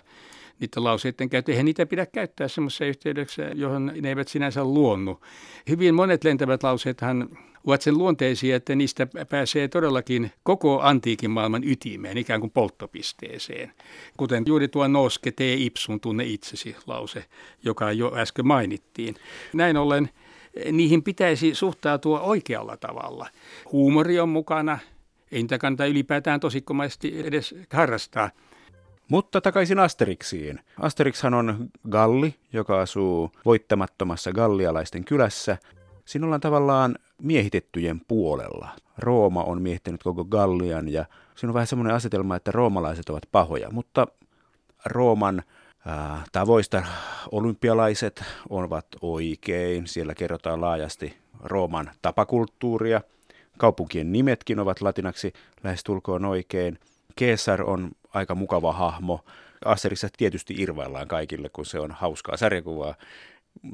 Niiden 0.60 0.84
lauseiden 0.84 1.30
käyttö, 1.30 1.52
eihän 1.52 1.66
niitä 1.66 1.86
pidä 1.86 2.06
käyttää 2.06 2.48
semmoisessa 2.48 2.86
yhteydessä, 2.86 3.44
johon 3.44 3.92
ne 4.02 4.10
eivät 4.10 4.28
sinänsä 4.28 4.64
luonnu. 4.64 5.22
Hyvin 5.70 5.96
monet 5.96 6.24
lentävät 6.24 6.64
lauseethan 6.64 7.30
ovat 7.66 7.82
sen 7.82 7.98
luonteisia, 7.98 8.56
että 8.56 8.76
niistä 8.76 9.08
pääsee 9.30 9.68
todellakin 9.68 10.32
koko 10.44 10.82
antiikin 10.82 11.32
maailman 11.32 11.64
ytimeen, 11.64 12.18
ikään 12.18 12.40
kuin 12.40 12.52
polttopisteeseen. 12.52 13.72
Kuten 14.18 14.44
juuri 14.48 14.68
tuo 14.68 14.88
noske 14.88 15.32
tee 15.32 15.54
ipsun 15.54 16.00
tunne 16.00 16.24
itsesi 16.24 16.76
lause, 16.88 17.26
joka 17.64 17.92
jo 17.92 18.16
äsken 18.16 18.48
mainittiin. 18.48 19.16
Näin 19.54 19.78
ollen 19.78 20.10
niihin 20.72 21.04
pitäisi 21.04 21.56
suhtautua 21.56 22.20
oikealla 22.20 22.78
tavalla. 22.78 23.28
Huumori 23.72 24.20
on 24.20 24.30
mukana, 24.30 24.80
ei 25.32 25.42
niitä 25.42 25.58
kannata 25.58 25.86
ylipäätään 25.86 26.40
tosikkomaisesti 26.40 27.20
edes 27.24 27.56
harrastaa. 27.74 28.30
Mutta 29.10 29.42
takaisin 29.42 29.80
Asterixiin. 29.80 30.60
Asterixhan 30.80 31.34
on 31.34 31.70
galli, 31.90 32.36
joka 32.54 32.82
asuu 32.82 33.32
voittamattomassa 33.46 34.32
gallialaisten 34.32 35.06
kylässä. 35.06 35.58
Siinä 36.06 36.26
ollaan 36.26 36.42
tavallaan 36.42 36.96
miehitettyjen 37.22 38.02
puolella. 38.08 38.70
Rooma 38.98 39.44
on 39.44 39.62
miehittänyt 39.62 40.04
koko 40.04 40.26
Gallian 40.26 40.90
ja 40.90 41.06
siinä 41.36 41.50
on 41.50 41.54
vähän 41.54 41.68
semmoinen 41.68 41.96
asetelma, 41.96 42.36
että 42.36 42.52
roomalaiset 42.52 43.10
ovat 43.10 43.24
pahoja, 43.32 43.72
mutta 43.72 44.08
Rooman 44.86 45.44
tavoista 46.32 46.84
olympialaiset 47.32 48.24
ovat 48.50 48.86
oikein. 49.02 49.88
Siellä 49.88 50.16
kerrotaan 50.16 50.62
laajasti 50.62 51.18
Rooman 51.44 51.92
tapakulttuuria. 52.02 53.02
Kaupunkien 53.58 54.12
nimetkin 54.12 54.60
ovat 54.60 54.82
latinaksi 54.82 55.34
lähestulkoon 55.64 56.26
oikein. 56.26 56.80
Caesar 57.20 57.62
on 57.62 57.92
aika 58.16 58.36
mukava 58.36 58.74
hahmo. 58.74 59.26
Asterissa 59.66 60.08
tietysti 60.18 60.56
irvaillaan 60.58 61.08
kaikille, 61.08 61.50
kun 61.50 61.66
se 61.66 61.80
on 61.80 61.92
hauskaa 61.92 62.38
sarjakuvaa. 62.38 62.96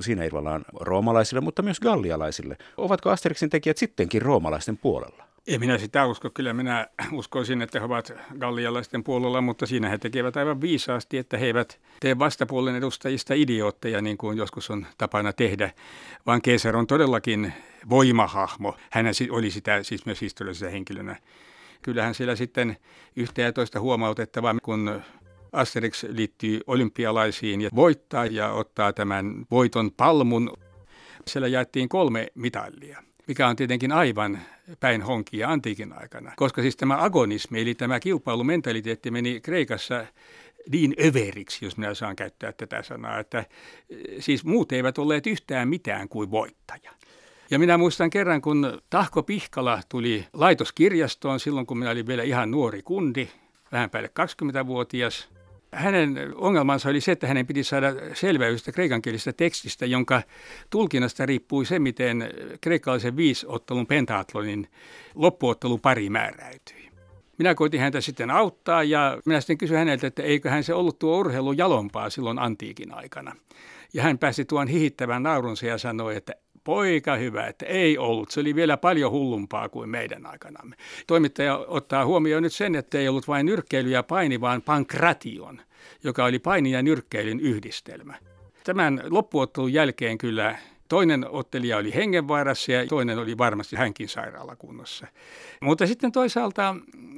Siinä 0.02 0.24
irvaillaan 0.24 0.66
roomalaisille, 0.80 1.42
mutta 1.42 1.62
myös 1.62 1.80
gallialaisille. 1.80 2.58
Ovatko 2.78 3.10
Asterixin 3.10 3.50
tekijät 3.50 3.78
sittenkin 3.78 4.22
roomalaisten 4.22 4.78
puolella? 4.78 5.24
Ei 5.48 5.60
minä 5.60 5.78
sitä 5.78 6.06
usko. 6.06 6.30
Kyllä 6.30 6.54
minä 6.54 6.88
uskoisin, 7.12 7.62
että 7.62 7.80
he 7.80 7.86
ovat 7.86 8.14
gallialaisten 8.40 9.04
puolella, 9.04 9.42
mutta 9.42 9.66
siinä 9.66 9.90
he 9.90 9.98
tekevät 9.98 10.38
aivan 10.38 10.62
viisaasti, 10.62 11.18
että 11.18 11.38
he 11.38 11.46
eivät 11.46 11.80
tee 12.00 12.20
vastapuolen 12.20 12.76
edustajista 12.76 13.34
idiootteja, 13.34 14.02
niin 14.02 14.18
kuin 14.18 14.38
joskus 14.38 14.70
on 14.70 14.86
tapana 14.98 15.34
tehdä, 15.34 15.72
vaan 16.26 16.42
Keesar 16.42 16.76
on 16.76 16.88
todellakin 16.88 17.54
voimahahmo. 17.90 18.78
Hän 18.90 19.06
oli 19.32 19.52
sitä 19.52 19.84
siis 19.84 20.06
myös 20.06 20.22
historiallisena 20.22 20.72
henkilönä. 20.72 21.16
Kyllähän 21.82 22.16
siellä 22.16 22.36
sitten 22.36 22.78
yhtä 23.16 23.42
ja 23.42 23.54
toista 23.54 23.80
huomautettavaa, 23.80 24.56
kun 24.64 25.02
Asterix 25.52 26.04
liittyy 26.04 26.60
olympialaisiin 26.68 27.62
ja 27.62 27.70
voittaa 27.76 28.26
ja 28.26 28.52
ottaa 28.52 28.94
tämän 28.94 29.46
voiton 29.52 29.92
palmun. 29.92 30.54
Siellä 31.28 31.48
jaettiin 31.48 31.90
kolme 31.90 32.28
mitallia 32.36 33.04
mikä 33.28 33.48
on 33.48 33.56
tietenkin 33.56 33.92
aivan 33.92 34.40
päin 34.80 35.02
honkia 35.02 35.50
antiikin 35.50 35.94
aikana. 35.94 36.32
Koska 36.36 36.62
siis 36.62 36.76
tämä 36.76 37.04
agonismi, 37.04 37.62
eli 37.62 37.76
tämä 37.76 38.00
kilpailumentaliteetti 38.00 39.12
meni 39.12 39.42
Kreikassa 39.42 40.06
niin 40.72 40.96
överiksi, 41.06 41.66
jos 41.66 41.78
minä 41.78 41.94
saan 41.94 42.16
käyttää 42.16 42.52
tätä 42.52 42.84
sanaa, 42.84 43.20
että 43.20 43.46
siis 44.20 44.46
muut 44.46 44.72
eivät 44.72 44.98
olleet 44.98 45.28
yhtään 45.28 45.68
mitään 45.68 46.10
kuin 46.10 46.32
voittaja. 46.32 46.92
Ja 47.52 47.60
minä 47.60 47.78
muistan 47.78 48.10
kerran, 48.10 48.42
kun 48.42 48.82
Tahko 48.90 49.24
Pihkala 49.24 49.80
tuli 49.90 50.26
laitoskirjastoon 50.34 51.40
silloin, 51.40 51.66
kun 51.66 51.78
minä 51.78 51.92
olin 51.92 52.08
vielä 52.08 52.24
ihan 52.24 52.52
nuori 52.52 52.82
kundi, 52.82 53.28
vähän 53.72 53.90
päälle 53.90 54.10
20-vuotias 54.20 55.30
hänen 55.72 56.34
ongelmansa 56.36 56.90
oli 56.90 57.02
se, 57.02 57.12
että 57.12 57.28
hänen 57.28 57.48
piti 57.48 57.64
saada 57.64 57.94
selväystä 58.14 58.72
kreikankielisestä 58.72 59.34
tekstistä, 59.34 59.86
jonka 59.86 60.22
tulkinnasta 60.70 61.26
riippui 61.26 61.66
se, 61.66 61.80
miten 61.80 62.30
kreikkalaisen 62.62 63.18
viisottelun 63.18 63.88
pentaatlonin 63.88 64.68
loppuottelu 65.16 65.78
pari 65.78 66.10
määräytyi. 66.10 66.92
Minä 67.38 67.56
koitin 67.56 67.80
häntä 67.80 68.02
sitten 68.02 68.32
auttaa 68.32 68.84
ja 68.84 69.18
minä 69.26 69.42
sitten 69.42 69.58
kysyin 69.58 69.78
häneltä, 69.78 70.08
että 70.08 70.24
eiköhän 70.24 70.64
se 70.64 70.74
ollut 70.74 71.00
tuo 71.00 71.18
urheilu 71.18 71.52
jalompaa 71.52 72.10
silloin 72.10 72.40
antiikin 72.40 72.94
aikana. 72.94 73.36
Ja 73.94 74.04
hän 74.04 74.18
pääsi 74.18 74.46
tuon 74.46 74.68
hihittävän 74.68 75.24
naurunsa 75.24 75.66
ja 75.66 75.78
sanoi, 75.78 76.16
että 76.16 76.34
poika 76.64 77.16
hyvä, 77.16 77.48
että 77.48 77.66
ei 77.66 77.98
ollut. 77.98 78.32
Se 78.32 78.40
oli 78.40 78.56
vielä 78.56 78.78
paljon 78.78 79.12
hullumpaa 79.12 79.70
kuin 79.70 79.90
meidän 79.90 80.26
aikanamme. 80.26 80.76
Toimittaja 81.08 81.58
ottaa 81.58 82.06
huomioon 82.06 82.44
nyt 82.44 82.54
sen, 82.54 82.76
että 82.76 82.98
ei 82.98 83.08
ollut 83.08 83.28
vain 83.28 83.46
nyrkkeily 83.46 83.90
ja 83.90 84.04
paini, 84.04 84.42
vaan 84.42 84.62
pankration, 84.62 85.62
joka 86.04 86.26
oli 86.26 86.40
paini 86.40 86.72
ja 86.72 86.82
nyrkkeilyn 86.82 87.40
yhdistelmä. 87.40 88.16
Tämän 88.64 89.04
loppuottelun 89.10 89.74
jälkeen 89.74 90.18
kyllä 90.18 90.58
toinen 90.88 91.26
ottelija 91.30 91.78
oli 91.78 91.94
hengenvaarassa 91.96 92.72
ja 92.72 92.88
toinen 92.88 93.20
oli 93.20 93.38
varmasti 93.38 93.76
hänkin 93.76 94.10
sairaalakunnossa. 94.10 95.08
Mutta 95.62 95.88
sitten 95.88 96.12
toisaalta 96.12 96.76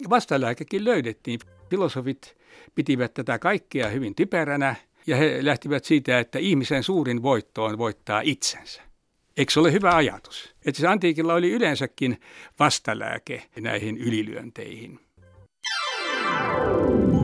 vastalääkekin 0.09 0.85
löydettiin. 0.85 1.39
Filosofit 1.69 2.37
pitivät 2.75 3.13
tätä 3.13 3.39
kaikkea 3.39 3.89
hyvin 3.89 4.15
typeränä 4.15 4.75
ja 5.07 5.15
he 5.15 5.39
lähtivät 5.41 5.85
siitä, 5.85 6.19
että 6.19 6.39
ihmisen 6.39 6.83
suurin 6.83 7.23
voitto 7.23 7.63
on 7.63 7.77
voittaa 7.77 8.21
itsensä. 8.21 8.92
Eikö 9.37 9.51
se 9.51 9.59
ole 9.59 9.71
hyvä 9.71 9.95
ajatus? 9.95 10.55
Että 10.65 10.81
se 10.81 10.87
antiikilla 10.87 11.33
oli 11.33 11.51
yleensäkin 11.51 12.21
vastalääke 12.59 13.43
näihin 13.59 13.97
ylilyönteihin. 13.97 14.99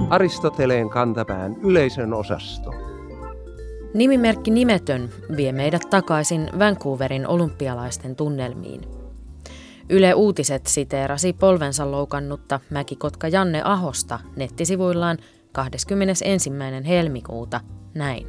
Aristoteleen 0.10 0.90
kantapään 0.90 1.56
yleisön 1.64 2.14
osasto. 2.14 2.72
Nimimerkki 3.94 4.52
Nimetön 4.52 5.10
vie 5.38 5.52
meidät 5.52 5.82
takaisin 5.90 6.50
Vancouverin 6.60 7.28
olympialaisten 7.28 8.16
tunnelmiin. 8.16 8.82
Yle 9.90 10.14
Uutiset 10.14 10.68
siteerasi 10.68 11.34
polvensa 11.34 11.92
loukannutta 11.92 12.60
Mäkikotka 12.70 13.28
Janne 13.28 13.62
Ahosta 13.64 14.20
nettisivuillaan 14.36 15.18
21. 15.52 16.50
helmikuuta 16.88 17.62
näin. 17.94 18.28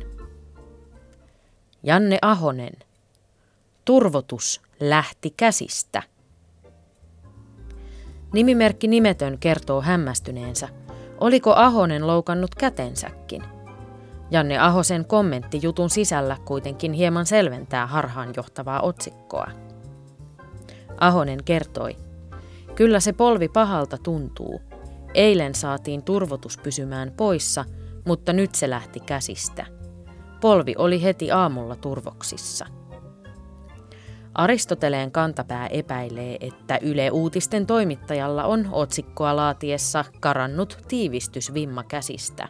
Janne 1.82 2.18
Ahonen– 2.22 2.72
Turvotus 3.90 4.60
lähti 4.80 5.34
käsistä. 5.36 6.02
Nimimerkki 8.32 8.88
nimetön 8.88 9.38
kertoo 9.38 9.80
hämmästyneensä. 9.80 10.68
Oliko 11.20 11.54
Ahonen 11.54 12.06
loukannut 12.06 12.54
kätensäkin? 12.54 13.42
Janne 14.30 14.58
Ahosen 14.58 15.04
kommentti 15.04 15.58
jutun 15.62 15.90
sisällä 15.90 16.36
kuitenkin 16.44 16.92
hieman 16.92 17.26
selventää 17.26 17.86
harhaanjohtavaa 17.86 18.80
otsikkoa. 18.80 19.50
Ahonen 21.00 21.44
kertoi, 21.44 21.96
kyllä 22.74 23.00
se 23.00 23.12
polvi 23.12 23.48
pahalta 23.48 23.98
tuntuu. 23.98 24.60
Eilen 25.14 25.54
saatiin 25.54 26.02
turvotus 26.02 26.58
pysymään 26.58 27.12
poissa, 27.16 27.64
mutta 28.04 28.32
nyt 28.32 28.54
se 28.54 28.70
lähti 28.70 29.00
käsistä. 29.00 29.66
Polvi 30.40 30.74
oli 30.78 31.02
heti 31.02 31.30
aamulla 31.30 31.76
turvoksissa. 31.76 32.79
Aristoteleen 34.40 35.12
kantapää 35.12 35.66
epäilee, 35.66 36.36
että 36.40 36.78
Yle 36.82 37.10
Uutisten 37.10 37.66
toimittajalla 37.66 38.44
on 38.44 38.68
otsikkoa 38.72 39.36
laatiessa 39.36 40.04
karannut 40.20 40.78
tiivistysvimma 40.88 41.82
käsistä. 41.82 42.48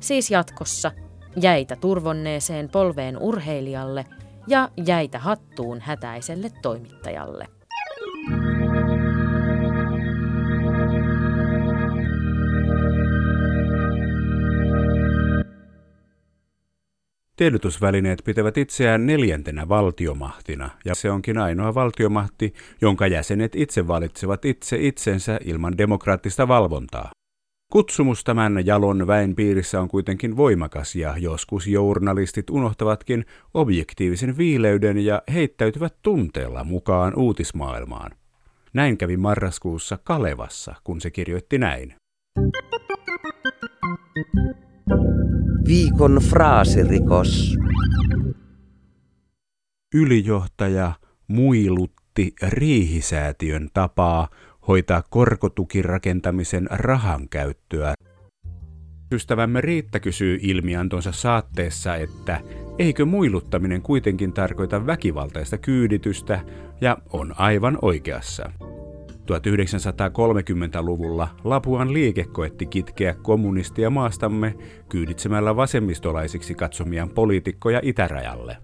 Siis 0.00 0.30
jatkossa 0.30 0.92
jäitä 1.40 1.76
turvonneeseen 1.76 2.68
polveen 2.68 3.18
urheilijalle 3.18 4.06
ja 4.46 4.68
jäitä 4.86 5.18
hattuun 5.18 5.80
hätäiselle 5.80 6.50
toimittajalle. 6.62 7.55
Tiedotusvälineet 17.36 18.22
pitävät 18.24 18.58
itseään 18.58 19.06
neljäntenä 19.06 19.68
valtiomahtina, 19.68 20.70
ja 20.84 20.94
se 20.94 21.10
onkin 21.10 21.38
ainoa 21.38 21.74
valtiomahti, 21.74 22.54
jonka 22.80 23.06
jäsenet 23.06 23.56
itse 23.56 23.86
valitsevat 23.86 24.44
itse 24.44 24.76
itsensä 24.80 25.40
ilman 25.44 25.78
demokraattista 25.78 26.48
valvontaa. 26.48 27.10
Kutsumus 27.72 28.24
tämän 28.24 28.66
jalon 28.66 29.06
väen 29.06 29.34
piirissä 29.34 29.80
on 29.80 29.88
kuitenkin 29.88 30.36
voimakas 30.36 30.96
ja 30.96 31.14
joskus 31.18 31.66
journalistit 31.66 32.50
unohtavatkin 32.50 33.24
objektiivisen 33.54 34.38
viileyden 34.38 34.98
ja 34.98 35.22
heittäytyvät 35.34 35.94
tunteella 36.02 36.64
mukaan 36.64 37.12
uutismaailmaan. 37.16 38.10
Näin 38.72 38.98
kävi 38.98 39.16
marraskuussa 39.16 39.98
Kalevassa, 40.04 40.74
kun 40.84 41.00
se 41.00 41.10
kirjoitti 41.10 41.58
näin. 41.58 41.94
Viikon 45.66 46.20
fraasirikos. 46.28 47.56
Ylijohtaja 49.94 50.92
muilutti 51.28 52.34
riihisäätiön 52.42 53.68
tapaa 53.74 54.28
hoitaa 54.68 55.02
korkotukirakentamisen 55.10 56.68
rahan 56.70 57.28
käyttöä. 57.28 57.94
Ystävämme 59.12 59.60
Riitta 59.60 60.00
kysyy 60.00 60.38
ilmiantonsa 60.42 61.12
saatteessa, 61.12 61.96
että 61.96 62.40
eikö 62.78 63.04
muiluttaminen 63.04 63.82
kuitenkin 63.82 64.32
tarkoita 64.32 64.86
väkivaltaista 64.86 65.58
kyyditystä, 65.58 66.40
ja 66.80 66.98
on 67.12 67.34
aivan 67.38 67.78
oikeassa. 67.82 68.52
1930-luvulla 69.30 71.28
Lapuan 71.44 71.92
liike 71.92 72.24
koetti 72.24 72.66
kitkeä 72.66 73.14
kommunistia 73.22 73.90
maastamme 73.90 74.54
kyyditsemällä 74.88 75.56
vasemmistolaisiksi 75.56 76.54
katsomiaan 76.54 77.10
poliitikkoja 77.10 77.80
itärajalle. 77.82 78.56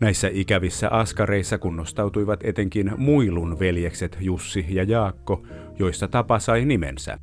Näissä 0.00 0.30
ikävissä 0.32 0.88
askareissa 0.88 1.58
kunnostautuivat 1.58 2.40
etenkin 2.44 2.92
Muilun 2.96 3.58
veljekset 3.58 4.16
Jussi 4.20 4.66
ja 4.68 4.84
Jaakko, 4.84 5.42
joista 5.78 6.08
tapa 6.08 6.38
sai 6.38 6.64
nimensä. 6.64 7.18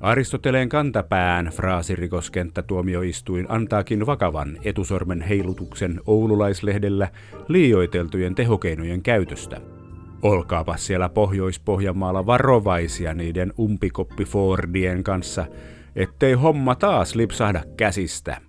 Aristoteleen 0.00 0.68
kantapään 0.68 1.46
fraasirikoskenttätuomioistuin 1.46 3.46
antaakin 3.48 4.06
vakavan 4.06 4.58
etusormen 4.64 5.22
heilutuksen 5.22 6.00
oululaislehdellä 6.06 7.08
liioiteltujen 7.48 8.34
tehokeinojen 8.34 9.02
käytöstä– 9.02 9.60
Olkaapa 10.24 10.76
siellä 10.76 11.08
Pohjois-Pohjanmaalla 11.08 12.26
varovaisia 12.26 13.14
niiden 13.14 13.52
umpikoppifordien 13.58 15.04
kanssa, 15.04 15.46
ettei 15.96 16.32
homma 16.32 16.74
taas 16.74 17.14
lipsahda 17.14 17.62
käsistä. 17.76 18.40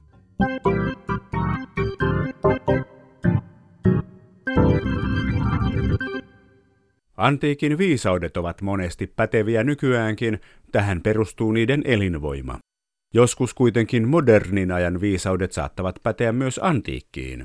Antiikin 7.17 7.77
viisaudet 7.77 8.37
ovat 8.37 8.61
monesti 8.61 9.07
päteviä 9.07 9.63
nykyäänkin, 9.63 10.39
tähän 10.71 11.01
perustuu 11.01 11.51
niiden 11.51 11.81
elinvoima. 11.85 12.59
Joskus 13.13 13.53
kuitenkin 13.53 14.07
modernin 14.07 14.71
ajan 14.71 15.01
viisaudet 15.01 15.51
saattavat 15.51 15.95
päteä 16.03 16.31
myös 16.31 16.59
antiikkiin. 16.63 17.43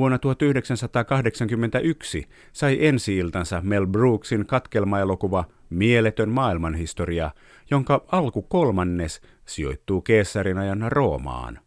Vuonna 0.00 0.18
1981 0.18 2.28
sai 2.52 2.86
ensi-iltansa 2.86 3.60
Mel 3.64 3.86
Brooksin 3.86 4.46
katkelmaelokuva 4.46 5.44
Mieletön 5.70 6.28
maailmanhistoria, 6.28 7.30
jonka 7.70 8.04
alku 8.12 8.42
kolmannes 8.42 9.20
sijoittuu 9.46 10.00
keessarin 10.00 10.58
ajan 10.58 10.92
Roomaan. 10.92 11.58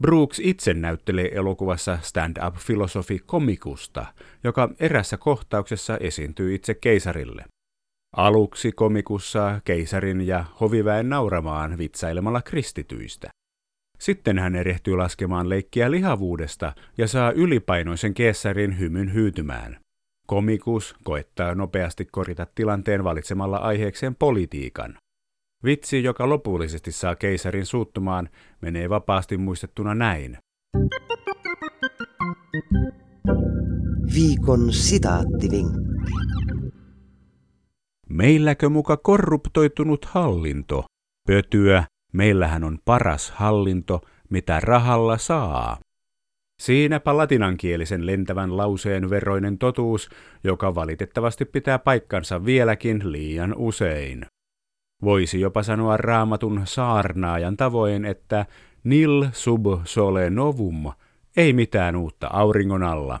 Brooks 0.00 0.40
itse 0.44 0.74
näyttelee 0.74 1.30
elokuvassa 1.34 1.98
stand-up-filosofi 2.02 3.18
komikusta, 3.26 4.06
joka 4.44 4.68
erässä 4.80 5.16
kohtauksessa 5.16 5.96
esiintyy 5.96 6.54
itse 6.54 6.74
keisarille. 6.74 7.44
Aluksi 8.16 8.72
komikussa 8.72 9.60
keisarin 9.64 10.26
ja 10.26 10.44
hoviväen 10.60 11.08
nauramaan 11.08 11.78
vitsailemalla 11.78 12.42
kristityistä. 12.42 13.30
Sitten 13.98 14.38
hän 14.38 14.56
erehtyy 14.56 14.96
laskemaan 14.96 15.48
leikkiä 15.48 15.90
lihavuudesta 15.90 16.72
ja 16.98 17.08
saa 17.08 17.30
ylipainoisen 17.30 18.14
keessarin 18.14 18.78
hymyn 18.78 19.14
hyytymään. 19.14 19.80
Komikus 20.26 20.94
koettaa 21.04 21.54
nopeasti 21.54 22.04
korjata 22.04 22.46
tilanteen 22.54 23.04
valitsemalla 23.04 23.56
aiheekseen 23.56 24.14
politiikan. 24.14 24.98
Vitsi, 25.64 26.02
joka 26.02 26.28
lopullisesti 26.28 26.92
saa 26.92 27.16
keisarin 27.16 27.66
suuttumaan, 27.66 28.28
menee 28.60 28.88
vapaasti 28.88 29.36
muistettuna 29.36 29.94
näin. 29.94 30.38
Viikon 34.14 34.72
sitaattivinkki. 34.72 35.78
Meilläkö 38.08 38.68
muka 38.68 38.96
korruptoitunut 38.96 40.04
hallinto? 40.04 40.84
Pötyä, 41.26 41.84
Meillähän 42.12 42.64
on 42.64 42.78
paras 42.84 43.30
hallinto, 43.30 44.00
mitä 44.30 44.60
rahalla 44.60 45.18
saa. 45.18 45.78
Siinäpä 46.60 47.16
latinankielisen 47.16 48.06
lentävän 48.06 48.56
lauseen 48.56 49.10
veroinen 49.10 49.58
totuus, 49.58 50.08
joka 50.44 50.74
valitettavasti 50.74 51.44
pitää 51.44 51.78
paikkansa 51.78 52.44
vieläkin 52.44 53.12
liian 53.12 53.54
usein. 53.56 54.26
Voisi 55.02 55.40
jopa 55.40 55.62
sanoa 55.62 55.96
raamatun 55.96 56.60
saarnaajan 56.64 57.56
tavoin, 57.56 58.04
että 58.04 58.46
nil 58.84 59.26
sub 59.32 59.66
sole 59.84 60.30
novum, 60.30 60.92
ei 61.36 61.52
mitään 61.52 61.96
uutta 61.96 62.26
auringon 62.32 62.82
alla. 62.82 63.20